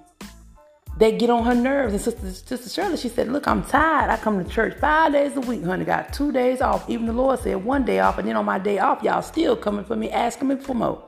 they 0.98 1.18
get 1.18 1.30
on 1.30 1.44
her 1.44 1.56
nerves. 1.56 1.94
And 1.94 2.02
Sister, 2.02 2.32
Sister 2.32 2.70
Shirley, 2.70 2.98
she 2.98 3.10
said, 3.10 3.28
Look, 3.28 3.46
I'm 3.46 3.64
tired. 3.64 4.10
I 4.10 4.16
come 4.16 4.42
to 4.42 4.50
church 4.50 4.78
five 4.80 5.12
days 5.12 5.36
a 5.36 5.42
week, 5.42 5.64
honey. 5.64 5.84
Got 5.84 6.14
two 6.14 6.32
days 6.32 6.62
off. 6.62 6.90
Even 6.90 7.06
the 7.06 7.14
Lord 7.14 7.40
said 7.40 7.64
one 7.64 7.84
day 7.84 8.00
off. 8.00 8.18
And 8.20 8.28
then 8.28 8.38
on 8.38 8.46
my 8.46 8.60
day 8.60 8.80
off, 8.80 9.04
y'all 9.04 9.22
still 9.22 9.58
coming 9.58 9.84
for 9.84 9.98
me, 9.98 10.12
asking 10.12 10.48
me 10.48 10.56
for 10.56 10.76
more. 10.76 11.04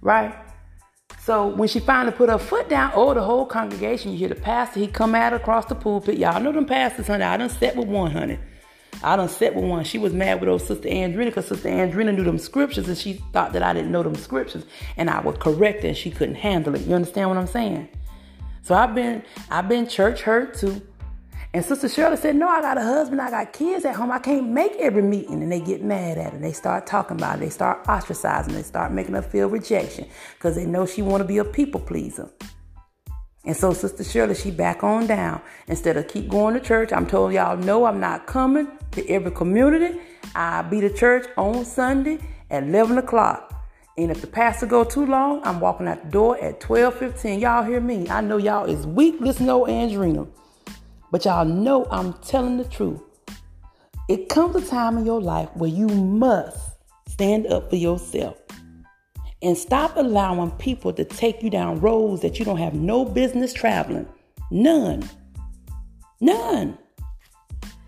Right? 0.00 0.34
So 1.28 1.46
when 1.46 1.68
she 1.68 1.78
finally 1.78 2.16
put 2.16 2.30
her 2.30 2.38
foot 2.38 2.70
down, 2.70 2.90
oh, 2.94 3.12
the 3.12 3.20
whole 3.20 3.44
congregation, 3.44 4.12
you 4.12 4.16
hear 4.16 4.30
the 4.30 4.34
pastor, 4.34 4.80
he 4.80 4.86
come 4.86 5.14
out 5.14 5.34
across 5.34 5.66
the 5.66 5.74
pulpit. 5.74 6.16
Y'all 6.16 6.40
know 6.40 6.52
them 6.52 6.64
pastors, 6.64 7.06
honey. 7.06 7.22
I 7.22 7.36
done 7.36 7.50
sat 7.50 7.76
with 7.76 7.86
one, 7.86 8.12
honey. 8.12 8.38
I 9.02 9.14
done 9.16 9.28
sat 9.28 9.54
with 9.54 9.66
one. 9.66 9.84
She 9.84 9.98
was 9.98 10.14
mad 10.14 10.40
with 10.40 10.48
old 10.48 10.62
Sister 10.62 10.88
Andrina 10.88 11.26
because 11.26 11.48
Sister 11.48 11.68
Andrina 11.68 12.16
knew 12.16 12.24
them 12.24 12.38
scriptures 12.38 12.88
and 12.88 12.96
she 12.96 13.22
thought 13.34 13.52
that 13.52 13.62
I 13.62 13.74
didn't 13.74 13.92
know 13.92 14.02
them 14.02 14.14
scriptures. 14.14 14.64
And 14.96 15.10
I 15.10 15.20
would 15.20 15.38
correct 15.38 15.82
her 15.82 15.88
and 15.88 15.96
she 15.98 16.10
couldn't 16.10 16.36
handle 16.36 16.74
it. 16.74 16.86
You 16.86 16.94
understand 16.94 17.28
what 17.28 17.36
I'm 17.36 17.46
saying? 17.46 17.90
So 18.62 18.74
I've 18.74 18.94
been 18.94 19.22
I've 19.50 19.68
been 19.68 19.86
church 19.86 20.22
hurt 20.22 20.54
too. 20.54 20.80
And 21.54 21.64
Sister 21.64 21.88
Shirley 21.88 22.18
said, 22.18 22.36
No, 22.36 22.48
I 22.48 22.60
got 22.60 22.76
a 22.76 22.82
husband, 22.82 23.20
I 23.22 23.30
got 23.30 23.52
kids 23.52 23.84
at 23.84 23.94
home. 23.94 24.10
I 24.10 24.18
can't 24.18 24.50
make 24.50 24.72
every 24.76 25.02
meeting. 25.02 25.42
And 25.42 25.50
they 25.50 25.60
get 25.60 25.82
mad 25.82 26.18
at 26.18 26.34
her. 26.34 26.38
They 26.38 26.52
start 26.52 26.86
talking 26.86 27.16
about 27.16 27.36
it. 27.36 27.40
They 27.40 27.48
start 27.48 27.84
ostracizing. 27.84 28.52
They 28.52 28.62
start 28.62 28.92
making 28.92 29.14
her 29.14 29.22
feel 29.22 29.48
rejection 29.48 30.08
because 30.34 30.56
they 30.56 30.66
know 30.66 30.84
she 30.84 31.00
want 31.00 31.22
to 31.22 31.26
be 31.26 31.38
a 31.38 31.44
people 31.44 31.80
pleaser. 31.80 32.30
And 33.44 33.56
so 33.56 33.72
Sister 33.72 34.04
Shirley, 34.04 34.34
she 34.34 34.50
back 34.50 34.84
on 34.84 35.06
down. 35.06 35.40
Instead 35.68 35.96
of 35.96 36.06
keep 36.06 36.28
going 36.28 36.52
to 36.52 36.60
church, 36.60 36.92
I'm 36.92 37.06
told 37.06 37.32
y'all, 37.32 37.56
no, 37.56 37.86
I'm 37.86 37.98
not 37.98 38.26
coming 38.26 38.68
to 38.92 39.08
every 39.08 39.30
community. 39.30 39.98
I'll 40.34 40.68
be 40.68 40.82
to 40.82 40.92
church 40.92 41.26
on 41.38 41.64
Sunday 41.64 42.18
at 42.50 42.64
11 42.64 42.98
o'clock. 42.98 43.54
And 43.96 44.10
if 44.10 44.20
the 44.20 44.26
pastor 44.26 44.66
go 44.66 44.84
too 44.84 45.06
long, 45.06 45.40
I'm 45.44 45.60
walking 45.60 45.88
out 45.88 46.04
the 46.04 46.10
door 46.10 46.38
at 46.38 46.60
12:15. 46.60 47.40
Y'all 47.40 47.64
hear 47.64 47.80
me? 47.80 48.08
I 48.10 48.20
know 48.20 48.36
y'all 48.36 48.66
is 48.66 48.86
weak. 48.86 49.16
Listen 49.18 49.46
to 49.46 49.52
Andrina. 49.52 50.28
But 51.10 51.24
y'all 51.24 51.44
know 51.44 51.86
I'm 51.90 52.12
telling 52.14 52.58
the 52.58 52.64
truth. 52.64 53.00
It 54.08 54.28
comes 54.28 54.56
a 54.56 54.66
time 54.66 54.98
in 54.98 55.06
your 55.06 55.20
life 55.20 55.48
where 55.54 55.70
you 55.70 55.86
must 55.88 56.58
stand 57.08 57.46
up 57.46 57.70
for 57.70 57.76
yourself 57.76 58.38
and 59.42 59.56
stop 59.56 59.96
allowing 59.96 60.50
people 60.52 60.92
to 60.92 61.04
take 61.04 61.42
you 61.42 61.50
down 61.50 61.80
roads 61.80 62.22
that 62.22 62.38
you 62.38 62.44
don't 62.44 62.58
have 62.58 62.74
no 62.74 63.04
business 63.04 63.52
traveling. 63.52 64.08
None. 64.50 65.08
None. 66.20 66.76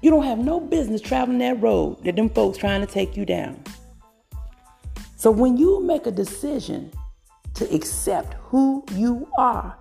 You 0.03 0.11
don't 0.11 0.25
have 0.25 0.39
no 0.39 0.61
business 0.61 1.01
traveling 1.01 1.39
that 1.39 1.61
road 1.61 2.03
that 2.05 2.17
them 2.17 2.31
folks 2.31 2.57
trying 2.57 2.81
to 2.81 2.87
take 2.87 3.17
you 3.17 3.25
down. 3.25 3.63
So 5.17 5.31
when 5.31 5.57
you 5.57 5.83
make 5.83 6.07
a 6.07 6.11
decision 6.11 6.91
to 7.55 7.75
accept 7.75 8.35
who 8.45 8.85
you 8.95 9.29
are, 9.37 9.77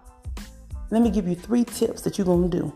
let 0.91 1.01
me 1.01 1.09
give 1.09 1.27
you 1.27 1.35
three 1.35 1.63
tips 1.63 2.01
that 2.01 2.17
you're 2.17 2.25
going 2.25 2.49
to 2.49 2.57
do. 2.57 2.73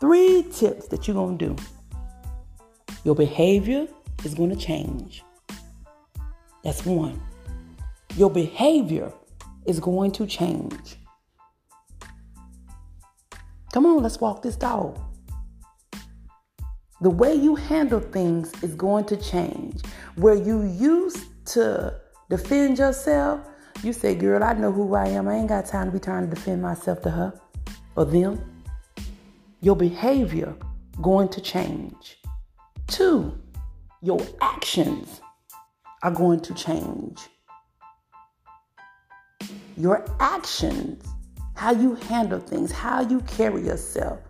Three 0.00 0.44
tips 0.52 0.86
that 0.88 1.08
you're 1.08 1.14
going 1.14 1.38
to 1.38 1.48
do. 1.48 1.56
Your 3.04 3.16
behavior 3.16 3.88
is 4.24 4.34
going 4.34 4.50
to 4.50 4.56
change. 4.56 5.24
That's 6.62 6.84
one. 6.84 7.20
Your 8.16 8.30
behavior 8.30 9.12
is 9.66 9.80
going 9.80 10.12
to 10.12 10.26
change. 10.26 10.96
Come 13.72 13.86
on, 13.86 14.02
let's 14.02 14.20
walk 14.20 14.42
this 14.42 14.56
dog. 14.56 14.98
The 17.00 17.10
way 17.10 17.34
you 17.34 17.54
handle 17.54 18.00
things 18.00 18.52
is 18.62 18.74
going 18.74 19.04
to 19.06 19.16
change. 19.16 19.82
Where 20.16 20.34
you 20.34 20.62
used 20.64 21.24
to 21.54 22.00
defend 22.30 22.78
yourself, 22.78 23.40
you 23.82 23.92
say, 23.92 24.14
Girl, 24.14 24.42
I 24.42 24.52
know 24.54 24.72
who 24.72 24.94
I 24.94 25.08
am. 25.08 25.28
I 25.28 25.36
ain't 25.36 25.48
got 25.48 25.66
time 25.66 25.86
to 25.86 25.92
be 25.92 26.00
trying 26.00 26.28
to 26.28 26.34
defend 26.34 26.62
myself 26.62 27.02
to 27.02 27.10
her 27.10 27.40
or 27.94 28.04
them 28.04 28.57
your 29.60 29.76
behavior 29.76 30.54
going 31.00 31.28
to 31.30 31.40
change. 31.40 32.18
Two, 32.86 33.36
your 34.02 34.20
actions 34.40 35.20
are 36.02 36.10
going 36.10 36.40
to 36.40 36.54
change. 36.54 37.20
Your 39.76 40.04
actions, 40.20 41.04
how 41.54 41.72
you 41.72 41.94
handle 41.94 42.40
things, 42.40 42.70
how 42.72 43.00
you 43.00 43.20
carry 43.22 43.62
yourself, 43.62 44.20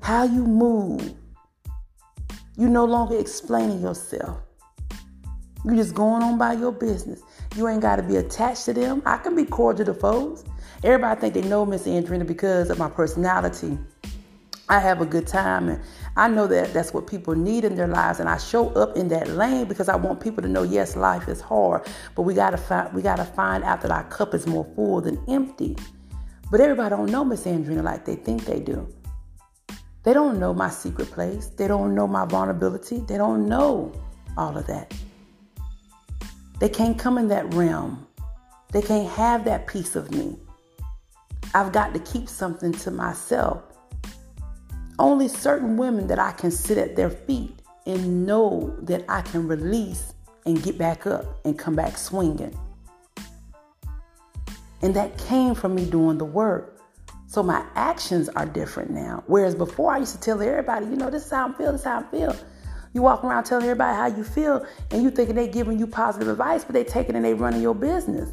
how 0.00 0.24
you 0.24 0.44
move. 0.44 1.14
You 2.56 2.68
no 2.68 2.84
longer 2.84 3.18
explaining 3.18 3.80
yourself. 3.80 4.38
You're 5.64 5.76
just 5.76 5.94
going 5.94 6.22
on 6.22 6.38
by 6.38 6.52
your 6.52 6.72
business. 6.72 7.22
You 7.56 7.68
ain't 7.68 7.80
got 7.82 7.96
to 7.96 8.02
be 8.02 8.16
attached 8.16 8.66
to 8.66 8.74
them. 8.74 9.02
I 9.06 9.16
can 9.16 9.34
be 9.34 9.44
cordial 9.44 9.86
to 9.86 9.94
folks. 9.94 10.44
Everybody 10.84 11.18
think 11.18 11.32
they 11.32 11.40
know 11.48 11.64
Miss 11.64 11.86
Andrina 11.86 12.26
because 12.26 12.68
of 12.68 12.78
my 12.78 12.90
personality. 12.90 13.78
I 14.68 14.78
have 14.80 15.00
a 15.00 15.06
good 15.06 15.26
time 15.26 15.70
and 15.70 15.82
I 16.14 16.28
know 16.28 16.46
that 16.46 16.74
that's 16.74 16.92
what 16.92 17.06
people 17.06 17.34
need 17.34 17.64
in 17.64 17.74
their 17.74 17.88
lives 17.88 18.20
and 18.20 18.28
I 18.28 18.36
show 18.36 18.68
up 18.74 18.94
in 18.94 19.08
that 19.08 19.28
lane 19.28 19.64
because 19.64 19.88
I 19.88 19.96
want 19.96 20.20
people 20.20 20.42
to 20.42 20.48
know 20.48 20.62
yes 20.62 20.94
life 20.94 21.26
is 21.26 21.40
hard 21.40 21.86
but 22.14 22.22
we 22.22 22.34
got 22.34 22.50
to 22.50 22.58
find 22.58 22.92
we 22.92 23.00
got 23.00 23.16
to 23.16 23.24
find 23.24 23.64
out 23.64 23.80
that 23.80 23.90
our 23.90 24.04
cup 24.04 24.34
is 24.34 24.46
more 24.46 24.66
full 24.76 25.00
than 25.00 25.18
empty. 25.26 25.74
But 26.50 26.60
everybody 26.60 26.90
don't 26.90 27.10
know 27.10 27.24
Miss 27.24 27.44
Andrina 27.44 27.82
like 27.82 28.04
they 28.04 28.16
think 28.16 28.44
they 28.44 28.60
do. 28.60 28.86
They 30.02 30.12
don't 30.12 30.38
know 30.38 30.52
my 30.52 30.68
secret 30.68 31.10
place. 31.10 31.46
They 31.46 31.66
don't 31.66 31.94
know 31.94 32.06
my 32.06 32.26
vulnerability. 32.26 32.98
They 32.98 33.16
don't 33.16 33.48
know 33.48 33.90
all 34.36 34.54
of 34.58 34.66
that. 34.66 34.92
They 36.60 36.68
can't 36.68 36.98
come 36.98 37.16
in 37.16 37.28
that 37.28 37.54
realm. 37.54 38.06
They 38.72 38.82
can't 38.82 39.08
have 39.12 39.46
that 39.46 39.66
piece 39.66 39.96
of 39.96 40.10
me. 40.10 40.36
I've 41.54 41.72
got 41.72 41.94
to 41.94 42.00
keep 42.00 42.28
something 42.28 42.72
to 42.72 42.90
myself. 42.90 43.62
Only 44.98 45.28
certain 45.28 45.76
women 45.76 46.08
that 46.08 46.18
I 46.18 46.32
can 46.32 46.50
sit 46.50 46.78
at 46.78 46.96
their 46.96 47.10
feet 47.10 47.60
and 47.86 48.26
know 48.26 48.76
that 48.82 49.04
I 49.08 49.22
can 49.22 49.46
release 49.46 50.14
and 50.46 50.62
get 50.62 50.76
back 50.76 51.06
up 51.06 51.24
and 51.44 51.58
come 51.58 51.76
back 51.76 51.96
swinging. 51.96 52.56
And 54.82 54.94
that 54.94 55.16
came 55.16 55.54
from 55.54 55.74
me 55.74 55.86
doing 55.86 56.18
the 56.18 56.24
work. 56.24 56.80
So 57.26 57.42
my 57.42 57.64
actions 57.74 58.28
are 58.30 58.46
different 58.46 58.90
now. 58.90 59.24
Whereas 59.26 59.54
before 59.54 59.92
I 59.92 59.98
used 59.98 60.14
to 60.14 60.20
tell 60.20 60.42
everybody, 60.42 60.86
you 60.86 60.96
know, 60.96 61.10
this 61.10 61.24
is 61.24 61.30
how 61.30 61.48
I 61.48 61.52
feel, 61.52 61.72
this 61.72 61.80
is 61.80 61.86
how 61.86 62.00
I 62.00 62.02
feel. 62.04 62.36
You 62.92 63.02
walk 63.02 63.24
around 63.24 63.44
telling 63.44 63.64
everybody 63.64 63.96
how 63.96 64.06
you 64.16 64.22
feel 64.22 64.64
and 64.90 65.02
you 65.02 65.10
thinking 65.10 65.34
they 65.34 65.48
giving 65.48 65.78
you 65.78 65.86
positive 65.86 66.28
advice, 66.28 66.64
but 66.64 66.74
they 66.74 66.84
taking 66.84 67.16
and 67.16 67.24
they 67.24 67.34
running 67.34 67.62
your 67.62 67.74
business. 67.74 68.30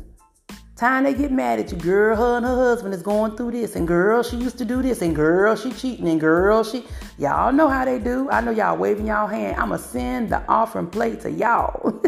Time 0.82 1.04
they 1.04 1.13
get 1.13 1.32
mad 1.32 1.60
at 1.60 1.72
you, 1.72 1.78
girl, 1.78 2.15
her 2.15 2.38
and 2.38 2.44
her 2.44 2.56
husband 2.56 2.91
is 2.96 3.04
going 3.04 3.38
through 3.38 3.52
this, 3.52 3.76
and 3.76 3.88
girl, 3.88 4.24
she 4.24 4.36
used 4.36 4.58
to 4.58 4.65
do 4.65 4.82
this, 4.82 5.04
and 5.04 5.15
girl, 5.15 5.56
she 5.56 5.72
cheating, 5.72 6.08
and 6.08 6.20
girl, 6.20 6.63
she. 6.63 6.84
Y'all 7.20 7.54
know 7.54 7.67
how 7.67 7.86
they 7.86 8.00
do. 8.00 8.28
I 8.32 8.41
know 8.41 8.50
y'all 8.50 8.76
waving 8.78 9.06
y'all 9.06 9.28
hand. 9.28 9.58
I'ma 9.58 9.78
send 9.78 10.30
the 10.32 10.44
offering 10.48 10.88
plate 10.88 11.22
to 11.22 11.30
y'all. 11.30 12.02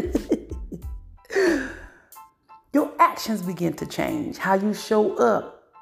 Your 2.72 2.90
actions 2.98 3.42
begin 3.42 3.74
to 3.74 3.86
change. 3.86 4.38
How 4.38 4.54
you 4.54 4.74
show 4.74 5.14
up 5.18 5.72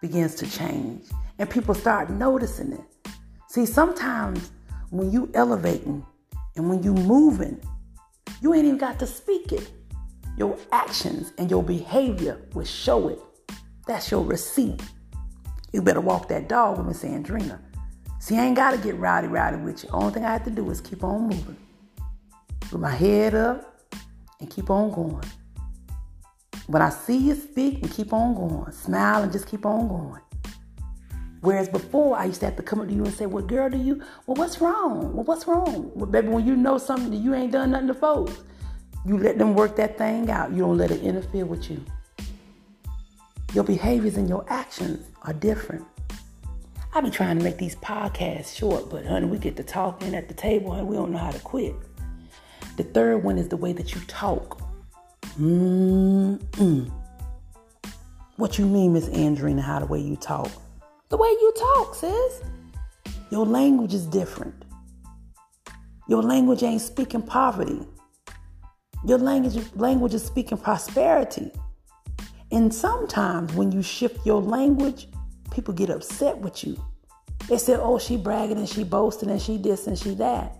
begins 0.00 0.34
to 0.34 0.50
change. 0.50 1.04
And 1.38 1.48
people 1.48 1.72
start 1.72 2.10
noticing 2.10 2.72
it. 2.72 3.12
See, 3.46 3.64
sometimes 3.64 4.50
when 4.90 5.12
you 5.12 5.30
elevating 5.34 6.04
and 6.56 6.68
when 6.68 6.82
you 6.82 6.94
moving, 6.94 7.60
you 8.42 8.52
ain't 8.54 8.64
even 8.64 8.76
got 8.78 8.98
to 8.98 9.06
speak 9.06 9.52
it. 9.52 9.70
Your 10.40 10.56
actions 10.72 11.34
and 11.36 11.50
your 11.50 11.62
behavior 11.62 12.40
will 12.54 12.64
show 12.64 13.08
it. 13.08 13.18
That's 13.86 14.10
your 14.10 14.24
receipt. 14.24 14.80
You 15.70 15.82
better 15.82 16.00
walk 16.00 16.28
that 16.28 16.48
dog 16.48 16.78
with 16.78 16.86
Miss 16.86 17.02
Andrina. 17.04 17.58
See, 18.20 18.38
I 18.38 18.46
ain't 18.46 18.56
got 18.56 18.70
to 18.70 18.78
get 18.78 18.96
rowdy, 18.96 19.28
rowdy 19.28 19.58
with 19.58 19.84
you. 19.84 19.90
Only 19.90 20.14
thing 20.14 20.24
I 20.24 20.32
have 20.32 20.44
to 20.44 20.50
do 20.50 20.70
is 20.70 20.80
keep 20.80 21.04
on 21.04 21.24
moving. 21.24 21.58
Put 22.60 22.80
my 22.80 22.90
head 22.90 23.34
up 23.34 23.82
and 24.40 24.48
keep 24.48 24.70
on 24.70 24.90
going. 24.92 25.22
When 26.68 26.80
I 26.80 26.88
see 26.88 27.18
you 27.18 27.34
speak 27.34 27.82
and 27.82 27.92
keep 27.92 28.14
on 28.14 28.34
going, 28.34 28.72
smile 28.72 29.22
and 29.22 29.30
just 29.30 29.46
keep 29.46 29.66
on 29.66 29.88
going. 29.88 30.22
Whereas 31.42 31.68
before, 31.68 32.16
I 32.16 32.24
used 32.24 32.40
to 32.40 32.46
have 32.46 32.56
to 32.56 32.62
come 32.62 32.80
up 32.80 32.88
to 32.88 32.94
you 32.94 33.04
and 33.04 33.12
say, 33.12 33.26
Well, 33.26 33.44
girl, 33.44 33.68
do 33.68 33.76
you, 33.76 33.96
well, 34.26 34.36
what's 34.36 34.58
wrong? 34.62 35.12
Well, 35.12 35.24
what's 35.24 35.46
wrong? 35.46 35.90
Well, 35.94 36.06
baby, 36.06 36.28
when 36.28 36.46
you 36.46 36.56
know 36.56 36.78
something 36.78 37.10
that 37.10 37.18
you 37.18 37.34
ain't 37.34 37.52
done 37.52 37.72
nothing 37.72 37.88
to 37.88 37.94
folks, 37.94 38.42
you 39.04 39.18
let 39.18 39.38
them 39.38 39.54
work 39.54 39.76
that 39.76 39.96
thing 39.96 40.30
out. 40.30 40.52
You 40.52 40.58
don't 40.58 40.78
let 40.78 40.90
it 40.90 41.02
interfere 41.02 41.46
with 41.46 41.70
you. 41.70 41.84
Your 43.54 43.64
behaviors 43.64 44.16
and 44.16 44.28
your 44.28 44.44
actions 44.48 45.06
are 45.22 45.32
different. 45.32 45.84
I 46.94 47.00
be 47.00 47.10
trying 47.10 47.38
to 47.38 47.44
make 47.44 47.56
these 47.56 47.76
podcasts 47.76 48.56
short, 48.56 48.90
but 48.90 49.06
honey, 49.06 49.26
we 49.26 49.38
get 49.38 49.56
to 49.56 49.62
talking 49.62 50.14
at 50.14 50.28
the 50.28 50.34
table 50.34 50.72
and 50.72 50.86
we 50.86 50.96
don't 50.96 51.12
know 51.12 51.18
how 51.18 51.30
to 51.30 51.38
quit. 51.38 51.74
The 52.76 52.84
third 52.84 53.22
one 53.24 53.38
is 53.38 53.48
the 53.48 53.56
way 53.56 53.72
that 53.72 53.94
you 53.94 54.00
talk. 54.02 54.60
Mm-mm. 55.38 56.90
What 58.36 58.58
you 58.58 58.66
mean, 58.66 58.92
Miss 58.92 59.08
Andrina, 59.10 59.60
how 59.60 59.78
the 59.80 59.86
way 59.86 60.00
you 60.00 60.16
talk? 60.16 60.50
The 61.08 61.16
way 61.16 61.28
you 61.28 61.52
talk, 61.58 61.94
sis. 61.94 62.42
Your 63.30 63.46
language 63.46 63.94
is 63.94 64.06
different. 64.06 64.64
Your 66.08 66.22
language 66.22 66.62
ain't 66.62 66.80
speaking 66.80 67.22
poverty. 67.22 67.80
Your 69.04 69.18
language, 69.18 69.64
language 69.76 70.14
is 70.14 70.24
speaking 70.24 70.58
prosperity. 70.58 71.50
And 72.52 72.72
sometimes 72.74 73.52
when 73.54 73.72
you 73.72 73.82
shift 73.82 74.26
your 74.26 74.42
language, 74.42 75.08
people 75.50 75.72
get 75.72 75.90
upset 75.90 76.38
with 76.38 76.64
you. 76.64 76.76
They 77.48 77.58
say, 77.58 77.74
oh, 77.76 77.98
she 77.98 78.16
bragging 78.16 78.58
and 78.58 78.68
she 78.68 78.84
boasting 78.84 79.30
and 79.30 79.40
she 79.40 79.56
this 79.56 79.86
and 79.86 79.98
she 79.98 80.14
that. 80.16 80.56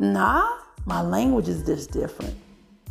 Nah, 0.00 0.48
my 0.86 1.02
language 1.02 1.48
is 1.48 1.64
just 1.64 1.90
different. 1.90 2.34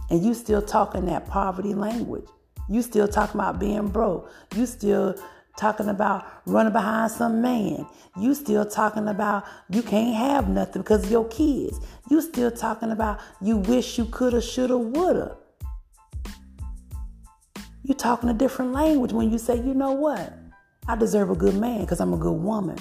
And 0.09 0.23
you 0.23 0.33
still 0.33 0.61
talking 0.61 1.05
that 1.05 1.27
poverty 1.27 1.73
language. 1.73 2.27
You 2.69 2.81
still 2.81 3.07
talking 3.07 3.39
about 3.39 3.59
being 3.59 3.87
broke. 3.87 4.31
You 4.55 4.65
still 4.65 5.15
talking 5.57 5.89
about 5.89 6.25
running 6.45 6.71
behind 6.71 7.11
some 7.11 7.41
man. 7.41 7.85
You 8.17 8.33
still 8.33 8.65
talking 8.65 9.07
about 9.07 9.43
you 9.69 9.81
can't 9.81 10.15
have 10.15 10.47
nothing 10.47 10.83
because 10.83 11.03
of 11.03 11.11
your 11.11 11.27
kids. 11.27 11.79
You 12.09 12.21
still 12.21 12.51
talking 12.51 12.91
about 12.91 13.19
you 13.41 13.57
wish 13.57 13.97
you 13.97 14.05
coulda, 14.05 14.41
shoulda, 14.41 14.77
woulda. 14.77 15.37
You 17.83 17.93
talking 17.93 18.29
a 18.29 18.33
different 18.33 18.73
language 18.73 19.13
when 19.13 19.31
you 19.31 19.37
say, 19.37 19.55
you 19.55 19.73
know 19.73 19.91
what? 19.91 20.33
I 20.87 20.95
deserve 20.95 21.29
a 21.29 21.35
good 21.35 21.55
man 21.55 21.81
because 21.81 21.99
I'm 21.99 22.13
a 22.13 22.17
good 22.17 22.31
woman. 22.31 22.77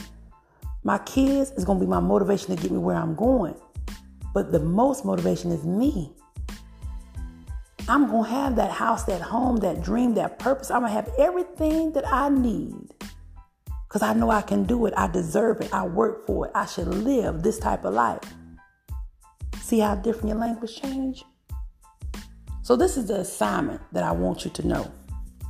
My 0.85 0.99
kids 0.99 1.51
is 1.53 1.65
gonna 1.65 1.81
be 1.81 1.87
my 1.87 2.01
motivation 2.01 2.55
to 2.55 2.63
get 2.63 2.71
me 2.71 2.79
where 2.79 2.97
I'm 2.97 3.15
going. 3.15 3.55
But 4.35 4.53
the 4.53 4.61
most 4.61 5.05
motivation 5.05 5.51
is 5.51 5.65
me. 5.65 6.13
I'm 7.89 8.09
going 8.11 8.25
to 8.25 8.31
have 8.31 8.57
that 8.57 8.73
house, 8.73 9.05
that 9.05 9.21
home, 9.21 9.59
that 9.59 9.83
dream, 9.83 10.15
that 10.15 10.39
purpose. 10.39 10.71
I'm 10.71 10.81
going 10.81 10.91
to 10.91 10.95
have 10.95 11.11
everything 11.19 11.93
that 11.93 12.07
I 12.07 12.29
need 12.29 12.95
because 13.89 14.03
I 14.03 14.13
know 14.13 14.31
I 14.31 14.43
can 14.43 14.65
do 14.65 14.87
it. 14.87 14.95
I 14.97 15.07
deserve 15.07 15.61
it. 15.61 15.73
I 15.73 15.87
work 15.87 16.27
for 16.27 16.47
it. 16.47 16.53
I 16.55 16.67
should 16.67 16.89
live 16.89 17.43
this 17.43 17.59
type 17.59 17.85
of 17.85 17.95
life. 17.95 18.23
See 19.61 19.79
how 19.79 19.95
different 19.95 20.29
your 20.29 20.39
language 20.39 20.81
change? 20.81 21.25
So 22.63 22.75
this 22.75 22.97
is 22.97 23.07
the 23.07 23.21
assignment 23.21 23.81
that 23.93 24.03
I 24.03 24.11
want 24.11 24.45
you 24.45 24.51
to 24.51 24.67
know. 24.67 24.91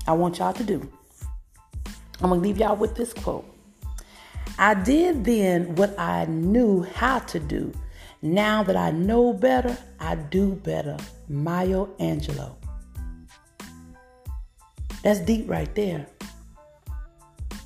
I 0.06 0.12
want 0.12 0.38
y'all 0.38 0.52
to 0.52 0.64
do. 0.64 0.86
I'm 2.20 2.28
going 2.28 2.40
to 2.40 2.46
leave 2.46 2.58
y'all 2.58 2.76
with 2.76 2.94
this 2.94 3.14
quote. 3.14 3.46
I 4.58 4.74
did 4.74 5.24
then 5.24 5.74
what 5.76 5.98
I 5.98 6.26
knew 6.26 6.82
how 6.82 7.20
to 7.20 7.40
do 7.40 7.72
now 8.22 8.62
that 8.62 8.76
I 8.76 8.90
know 8.90 9.32
better, 9.32 9.76
I 10.00 10.14
do 10.14 10.54
better. 10.54 10.96
Maya 11.28 11.86
Angelou. 12.00 12.54
That's 15.02 15.20
deep 15.20 15.48
right 15.48 15.72
there. 15.74 16.06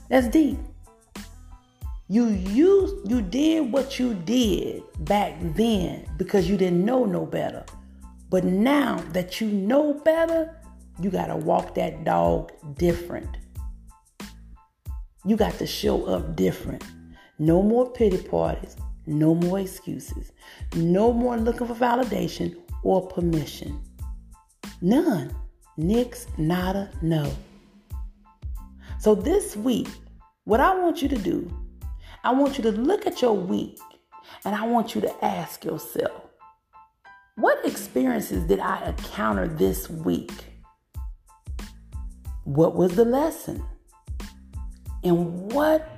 That's 0.08 0.28
deep. 0.28 0.58
You 2.08 2.26
used 2.26 3.08
you 3.08 3.22
did 3.22 3.72
what 3.72 3.98
you 3.98 4.14
did 4.14 4.82
back 5.04 5.34
then 5.40 6.04
because 6.16 6.50
you 6.50 6.56
didn't 6.56 6.84
know 6.84 7.04
no 7.04 7.24
better. 7.24 7.64
But 8.28 8.44
now 8.44 8.96
that 9.12 9.40
you 9.40 9.48
know 9.48 9.94
better, 9.94 10.56
you 11.00 11.10
got 11.10 11.26
to 11.26 11.36
walk 11.36 11.74
that 11.76 12.04
dog 12.04 12.52
different. 12.76 13.36
You 15.24 15.36
got 15.36 15.54
to 15.58 15.66
show 15.66 16.04
up 16.06 16.34
different. 16.36 16.84
No 17.38 17.62
more 17.62 17.90
pity 17.90 18.18
parties. 18.18 18.76
No 19.10 19.34
more 19.34 19.58
excuses. 19.58 20.30
No 20.76 21.12
more 21.12 21.36
looking 21.36 21.66
for 21.66 21.74
validation 21.74 22.56
or 22.84 23.08
permission. 23.08 23.82
None. 24.80 25.34
Nix, 25.76 26.28
nada, 26.38 26.92
no. 27.02 27.32
So 29.00 29.16
this 29.16 29.56
week, 29.56 29.88
what 30.44 30.60
I 30.60 30.76
want 30.76 31.02
you 31.02 31.08
to 31.08 31.18
do, 31.18 31.50
I 32.22 32.32
want 32.32 32.56
you 32.56 32.62
to 32.62 32.70
look 32.70 33.04
at 33.04 33.20
your 33.20 33.32
week 33.32 33.80
and 34.44 34.54
I 34.54 34.64
want 34.64 34.94
you 34.94 35.00
to 35.00 35.24
ask 35.24 35.64
yourself, 35.64 36.22
what 37.34 37.64
experiences 37.64 38.44
did 38.44 38.60
I 38.60 38.90
encounter 38.90 39.48
this 39.48 39.90
week? 39.90 40.32
What 42.44 42.76
was 42.76 42.94
the 42.94 43.04
lesson? 43.04 43.64
And 45.02 45.50
what 45.50 45.88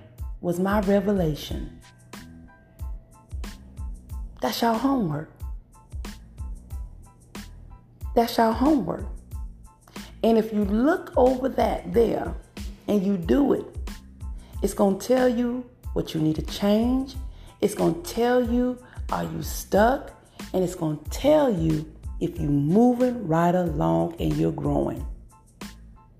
was 0.40 0.58
my 0.58 0.80
revelation? 0.80 1.78
That's 4.42 4.60
your 4.60 4.74
homework. 4.74 5.30
That's 8.16 8.36
your 8.36 8.52
homework. 8.52 9.06
And 10.24 10.36
if 10.36 10.52
you 10.52 10.64
look 10.64 11.12
over 11.16 11.48
that 11.50 11.94
there 11.94 12.34
and 12.88 13.06
you 13.06 13.16
do 13.16 13.52
it, 13.54 13.64
it's 14.60 14.74
going 14.74 14.98
to 14.98 15.06
tell 15.06 15.28
you 15.28 15.64
what 15.92 16.12
you 16.12 16.20
need 16.20 16.36
to 16.36 16.42
change. 16.42 17.14
It's 17.60 17.74
going 17.74 18.02
to 18.02 18.14
tell 18.14 18.42
you 18.42 18.82
are 19.12 19.24
you 19.24 19.42
stuck? 19.42 20.10
And 20.52 20.64
it's 20.64 20.74
going 20.74 20.98
to 20.98 21.10
tell 21.10 21.52
you 21.52 21.90
if 22.20 22.38
you're 22.40 22.50
moving 22.50 23.28
right 23.28 23.54
along 23.54 24.16
and 24.18 24.34
you're 24.36 24.52
growing. 24.52 25.06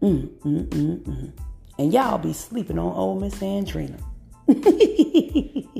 Mm, 0.01 0.29
mm, 0.29 0.69
mm, 0.69 0.99
mm. 1.01 1.33
And 1.79 1.93
y'all 1.93 2.19
be 2.19 2.33
sleeping 2.33 2.79
on 2.79 2.95
old 2.95 3.21
Miss 3.21 3.35
Andrina. 3.37 4.01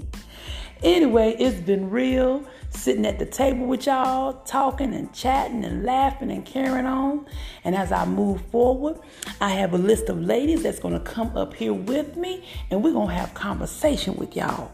Anyway, 0.83 1.37
it's 1.39 1.61
been 1.61 1.89
real 1.91 2.45
sitting 2.71 3.07
at 3.07 3.21
the 3.21 3.27
table 3.27 3.67
with 3.67 3.87
y'all, 3.87 4.33
talking 4.45 4.93
and 4.95 5.13
chatting 5.13 5.65
and 5.65 5.85
laughing 5.85 6.31
and 6.33 6.45
carrying 6.45 6.87
on. 6.87 7.25
And 7.63 7.77
as 7.77 7.93
I 7.93 8.05
move 8.05 8.41
forward, 8.47 8.99
I 9.41 9.51
have 9.51 9.75
a 9.75 9.79
list 9.79 10.09
of 10.09 10.21
ladies 10.21 10.65
that's 10.65 10.81
going 10.81 10.95
to 10.95 11.01
come 11.01 11.37
up 11.37 11.55
here 11.55 11.73
with 11.73 12.17
me 12.17 12.45
and 12.71 12.83
we're 12.83 12.93
going 12.93 13.09
to 13.09 13.15
have 13.15 13.33
conversation 13.33 14.17
with 14.17 14.35
y'all. 14.35 14.73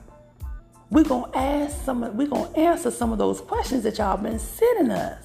We're 0.90 1.04
going 1.04 1.30
to 1.32 1.38
ask 1.38 1.84
some 1.84 2.00
we're 2.16 2.28
going 2.28 2.54
to 2.54 2.58
answer 2.58 2.90
some 2.90 3.12
of 3.12 3.18
those 3.18 3.42
questions 3.42 3.82
that 3.82 3.98
y'all 3.98 4.16
been 4.16 4.38
sending 4.38 4.90
us. 4.90 5.22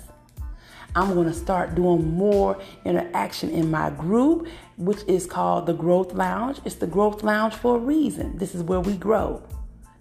I'm 0.96 1.13
going 1.13 1.28
to 1.28 1.34
start 1.34 1.76
doing 1.76 2.13
more 2.13 2.62
interaction 2.84 3.50
in 3.52 3.72
my 3.72 3.89
group, 3.89 4.48
which 4.78 5.00
is 5.08 5.26
called 5.26 5.65
the 5.65 5.74
Growth 5.74 6.12
Lounge. 6.12 6.60
It's 6.65 6.76
the 6.76 6.88
Growth 6.88 7.24
Lounge 7.24 7.54
for 7.54 7.78
a 7.78 7.80
reason. 7.80 8.38
This 8.38 8.54
is 8.54 8.62
where 8.63 8.82
we 8.82 8.98
grow. 8.98 9.41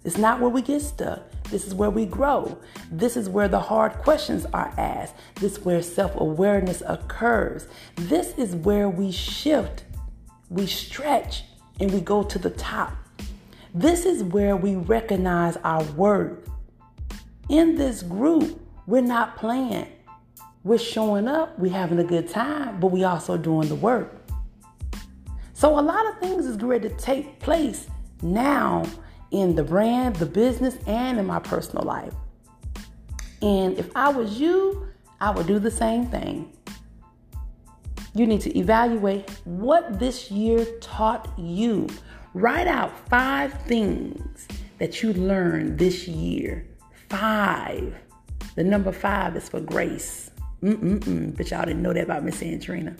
It's 0.03 0.17
not 0.17 0.39
where 0.39 0.49
we 0.49 0.61
get 0.61 0.81
stuck. 0.81 1.21
This 1.43 1.65
is 1.65 1.73
where 1.73 1.89
we 1.89 2.05
grow. 2.05 2.57
This 2.91 3.15
is 3.15 3.29
where 3.29 3.47
the 3.47 3.59
hard 3.59 3.93
questions 3.99 4.45
are 4.53 4.73
asked. 4.77 5.15
This 5.35 5.53
is 5.53 5.65
where 5.65 5.81
self 5.81 6.13
awareness 6.15 6.81
occurs. 6.85 7.67
This 7.95 8.33
is 8.37 8.55
where 8.55 8.89
we 8.89 9.11
shift, 9.11 9.85
we 10.49 10.67
stretch, 10.67 11.43
and 11.79 11.91
we 11.91 12.01
go 12.01 12.23
to 12.23 12.39
the 12.39 12.49
top. 12.49 12.93
This 13.73 14.05
is 14.05 14.23
where 14.23 14.57
we 14.57 14.75
recognize 14.75 15.57
our 15.57 15.83
worth. 15.93 16.49
In 17.49 17.75
this 17.75 18.03
group, 18.03 18.59
we're 18.85 19.01
not 19.01 19.37
playing. 19.37 19.87
We're 20.63 20.77
showing 20.77 21.27
up, 21.27 21.57
we're 21.59 21.73
having 21.73 21.99
a 21.99 22.03
good 22.03 22.29
time, 22.29 22.79
but 22.79 22.87
we 22.87 23.03
also 23.03 23.37
doing 23.37 23.67
the 23.67 23.75
work. 23.75 24.15
So 25.53 25.77
a 25.77 25.81
lot 25.81 26.05
of 26.07 26.19
things 26.19 26.45
is 26.45 26.57
ready 26.61 26.89
to 26.89 26.95
take 26.95 27.39
place 27.39 27.87
now 28.21 28.85
in 29.33 29.55
the 29.55 29.63
brand, 29.63 30.15
the 30.17 30.25
business, 30.25 30.77
and 30.87 31.19
in 31.19 31.25
my 31.25 31.39
personal 31.39 31.83
life. 31.83 32.13
And 33.41 33.77
if 33.77 33.89
I 33.95 34.09
was 34.09 34.39
you, 34.39 34.87
I 35.19 35.31
would 35.31 35.47
do 35.47 35.59
the 35.59 35.71
same 35.71 36.05
thing. 36.05 36.53
You 38.15 38.27
need 38.27 38.41
to 38.41 38.57
evaluate 38.57 39.29
what 39.43 39.99
this 39.99 40.29
year 40.29 40.63
taught 40.79 41.27
you. 41.37 41.89
Write 42.35 42.67
out 42.67 42.91
five 43.09 43.53
things 43.63 44.47
that 44.77 45.01
you 45.01 45.13
learned 45.13 45.79
this 45.79 46.07
year. 46.07 46.67
Five. 47.09 47.95
The 48.55 48.63
number 48.63 48.91
five 48.91 49.35
is 49.35 49.49
for 49.49 49.59
grace. 49.59 50.29
Mm-mm-mm. 50.61 51.35
But 51.35 51.49
y'all 51.49 51.65
didn't 51.65 51.81
know 51.81 51.91
that 51.91 52.03
about 52.03 52.23
Miss 52.23 52.39
Andrina. 52.41 52.95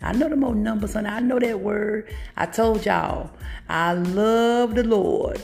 I 0.00 0.12
know 0.12 0.28
the 0.28 0.36
more 0.36 0.54
numbers, 0.54 0.94
honey. 0.94 1.08
I 1.08 1.20
know 1.20 1.38
that 1.38 1.60
word. 1.60 2.12
I 2.36 2.46
told 2.46 2.86
y'all, 2.86 3.30
I 3.68 3.92
love 3.92 4.74
the 4.74 4.84
Lord. 4.84 5.40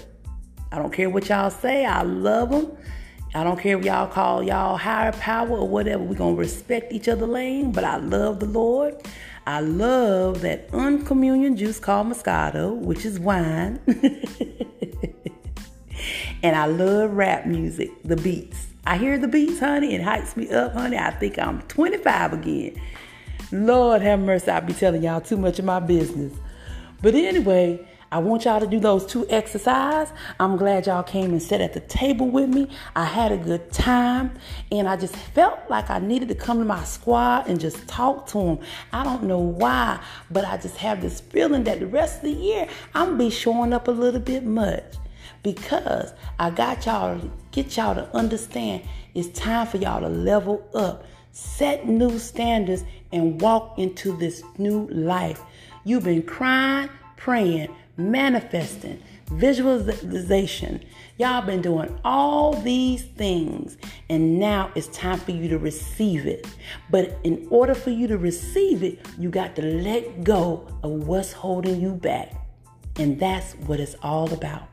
I 0.72 0.78
don't 0.78 0.92
care 0.92 1.10
what 1.10 1.28
y'all 1.28 1.50
say. 1.50 1.84
I 1.84 2.02
love 2.02 2.50
them. 2.50 2.76
I 3.34 3.44
don't 3.44 3.60
care 3.60 3.78
if 3.78 3.84
y'all 3.84 4.08
call 4.08 4.42
y'all 4.42 4.76
higher 4.76 5.12
power 5.12 5.50
or 5.50 5.68
whatever. 5.68 6.02
We're 6.02 6.16
going 6.16 6.34
to 6.34 6.40
respect 6.40 6.92
each 6.92 7.08
other 7.08 7.26
lane, 7.26 7.70
but 7.72 7.84
I 7.84 7.96
love 7.96 8.40
the 8.40 8.46
Lord. 8.46 8.96
I 9.46 9.60
love 9.60 10.42
that 10.42 10.68
uncommunion 10.72 11.56
juice 11.56 11.78
called 11.78 12.08
Moscato, 12.08 12.76
which 12.76 13.04
is 13.04 13.18
wine. 13.18 13.80
and 16.42 16.56
I 16.56 16.66
love 16.66 17.12
rap 17.12 17.46
music, 17.46 17.90
the 18.04 18.16
beats. 18.16 18.66
I 18.86 18.98
hear 18.98 19.18
the 19.18 19.28
beats, 19.28 19.60
honey, 19.60 19.94
it 19.94 20.02
hypes 20.02 20.36
me 20.36 20.50
up, 20.50 20.72
honey. 20.72 20.98
I 20.98 21.10
think 21.10 21.38
I'm 21.38 21.62
25 21.62 22.32
again. 22.32 22.80
Lord 23.52 24.02
have 24.02 24.20
mercy, 24.20 24.50
I 24.50 24.60
be 24.60 24.72
telling 24.72 25.02
y'all 25.02 25.20
too 25.20 25.36
much 25.36 25.58
of 25.58 25.64
my 25.64 25.80
business. 25.80 26.32
But 27.02 27.14
anyway, 27.14 27.86
I 28.12 28.18
want 28.18 28.44
y'all 28.44 28.58
to 28.58 28.66
do 28.66 28.80
those 28.80 29.06
two 29.06 29.24
exercises. 29.30 30.12
I'm 30.40 30.56
glad 30.56 30.86
y'all 30.86 31.04
came 31.04 31.30
and 31.30 31.40
sat 31.40 31.60
at 31.60 31.74
the 31.74 31.80
table 31.80 32.28
with 32.28 32.48
me. 32.48 32.68
I 32.96 33.04
had 33.04 33.30
a 33.30 33.36
good 33.36 33.70
time 33.70 34.32
and 34.72 34.88
I 34.88 34.96
just 34.96 35.14
felt 35.14 35.60
like 35.68 35.90
I 35.90 36.00
needed 36.00 36.28
to 36.30 36.34
come 36.34 36.58
to 36.58 36.64
my 36.64 36.82
squad 36.82 37.46
and 37.46 37.60
just 37.60 37.86
talk 37.86 38.26
to 38.28 38.38
them. 38.38 38.58
I 38.92 39.04
don't 39.04 39.22
know 39.22 39.38
why, 39.38 40.02
but 40.28 40.44
I 40.44 40.56
just 40.56 40.76
have 40.78 41.00
this 41.00 41.20
feeling 41.20 41.62
that 41.64 41.78
the 41.78 41.86
rest 41.86 42.16
of 42.16 42.22
the 42.22 42.32
year 42.32 42.66
I'm 42.94 43.16
be 43.16 43.30
showing 43.30 43.72
up 43.72 43.86
a 43.86 43.92
little 43.92 44.20
bit 44.20 44.44
much 44.44 44.96
because 45.44 46.12
I 46.38 46.50
got 46.50 46.86
y'all 46.86 47.20
to 47.20 47.30
get 47.52 47.76
y'all 47.76 47.94
to 47.94 48.12
understand 48.14 48.82
it's 49.14 49.28
time 49.38 49.68
for 49.68 49.76
y'all 49.76 50.00
to 50.00 50.08
level 50.08 50.68
up, 50.74 51.04
set 51.32 51.86
new 51.86 52.18
standards, 52.18 52.84
and 53.12 53.40
walk 53.40 53.78
into 53.78 54.16
this 54.16 54.42
new 54.58 54.88
life. 54.88 55.40
You've 55.84 56.04
been 56.04 56.22
crying, 56.22 56.90
praying, 57.16 57.68
manifesting, 58.00 59.02
visualization. 59.30 60.82
Y'all 61.18 61.42
been 61.42 61.60
doing 61.60 61.98
all 62.04 62.54
these 62.54 63.02
things, 63.02 63.76
and 64.08 64.38
now 64.38 64.70
it's 64.74 64.88
time 64.88 65.18
for 65.18 65.32
you 65.32 65.48
to 65.48 65.58
receive 65.58 66.26
it. 66.26 66.46
But 66.90 67.18
in 67.24 67.46
order 67.50 67.74
for 67.74 67.90
you 67.90 68.06
to 68.08 68.18
receive 68.18 68.82
it, 68.82 69.06
you 69.18 69.28
got 69.30 69.54
to 69.56 69.62
let 69.62 70.24
go 70.24 70.66
of 70.82 71.06
what's 71.06 71.32
holding 71.32 71.80
you 71.80 71.92
back. 71.92 72.34
And 72.96 73.20
that's 73.20 73.52
what 73.52 73.80
it's 73.80 73.94
all 74.02 74.32
about. 74.32 74.68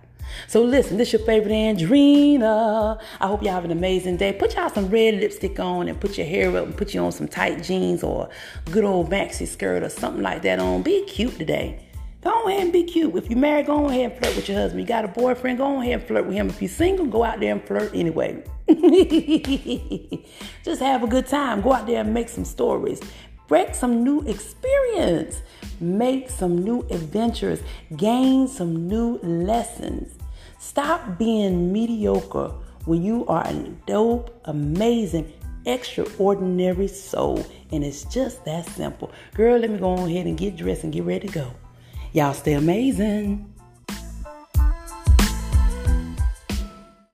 So 0.47 0.61
listen, 0.63 0.97
this 0.97 1.13
your 1.13 1.21
favorite 1.21 1.51
Andrina. 1.51 2.99
I 3.19 3.27
hope 3.27 3.43
y'all 3.43 3.53
have 3.53 3.65
an 3.65 3.71
amazing 3.71 4.17
day. 4.17 4.33
Put 4.33 4.55
y'all 4.55 4.69
some 4.69 4.89
red 4.89 5.15
lipstick 5.15 5.59
on 5.59 5.87
and 5.87 5.99
put 5.99 6.17
your 6.17 6.27
hair 6.27 6.55
up 6.55 6.65
and 6.65 6.75
put 6.77 6.93
you 6.93 7.01
on 7.01 7.11
some 7.11 7.27
tight 7.27 7.63
jeans 7.63 8.03
or 8.03 8.29
good 8.71 8.83
old 8.83 9.09
maxi 9.09 9.47
skirt 9.47 9.83
or 9.83 9.89
something 9.89 10.21
like 10.21 10.41
that 10.43 10.59
on. 10.59 10.81
Be 10.81 11.03
cute 11.05 11.37
today. 11.37 11.86
Go 12.27 12.49
ahead 12.49 12.63
and 12.63 12.73
be 12.73 12.83
cute. 12.83 13.15
If 13.15 13.29
you're 13.29 13.39
married, 13.39 13.67
go 13.67 13.87
ahead 13.87 14.11
and 14.11 14.19
flirt 14.19 14.35
with 14.35 14.49
your 14.49 14.57
husband. 14.57 14.81
You 14.81 14.85
got 14.85 15.05
a 15.05 15.07
boyfriend, 15.07 15.59
go 15.59 15.79
ahead 15.79 15.93
and 15.93 16.03
flirt 16.03 16.25
with 16.25 16.35
him. 16.35 16.49
If 16.49 16.61
you're 16.61 16.67
single, 16.67 17.05
go 17.05 17.23
out 17.23 17.39
there 17.39 17.53
and 17.53 17.63
flirt 17.65 17.95
anyway. 17.95 18.43
Just 20.65 20.81
have 20.81 21.03
a 21.03 21.07
good 21.07 21.25
time. 21.27 21.61
Go 21.61 21.71
out 21.71 21.87
there 21.87 22.01
and 22.01 22.13
make 22.13 22.27
some 22.27 22.43
stories. 22.43 22.99
Break 23.47 23.73
some 23.73 24.03
new 24.03 24.23
experience. 24.23 25.41
Make 25.79 26.29
some 26.29 26.57
new 26.57 26.81
adventures. 26.89 27.61
Gain 27.95 28.49
some 28.49 28.89
new 28.89 29.19
lessons. 29.19 30.17
Stop 30.59 31.17
being 31.17 31.71
mediocre 31.71 32.49
when 32.83 33.03
you 33.03 33.25
are 33.27 33.47
a 33.47 33.53
dope, 33.85 34.37
amazing, 34.43 35.31
extraordinary 35.65 36.89
soul. 36.89 37.45
And 37.71 37.85
it's 37.85 38.03
just 38.03 38.43
that 38.43 38.65
simple. 38.65 39.13
Girl, 39.33 39.57
let 39.57 39.69
me 39.69 39.77
go 39.77 39.93
ahead 39.93 40.25
and 40.25 40.37
get 40.37 40.57
dressed 40.57 40.83
and 40.83 40.91
get 40.91 41.05
ready 41.05 41.29
to 41.29 41.33
go. 41.33 41.53
Y'all 42.17 42.33
stay 42.33 42.53
amazing. 42.53 43.56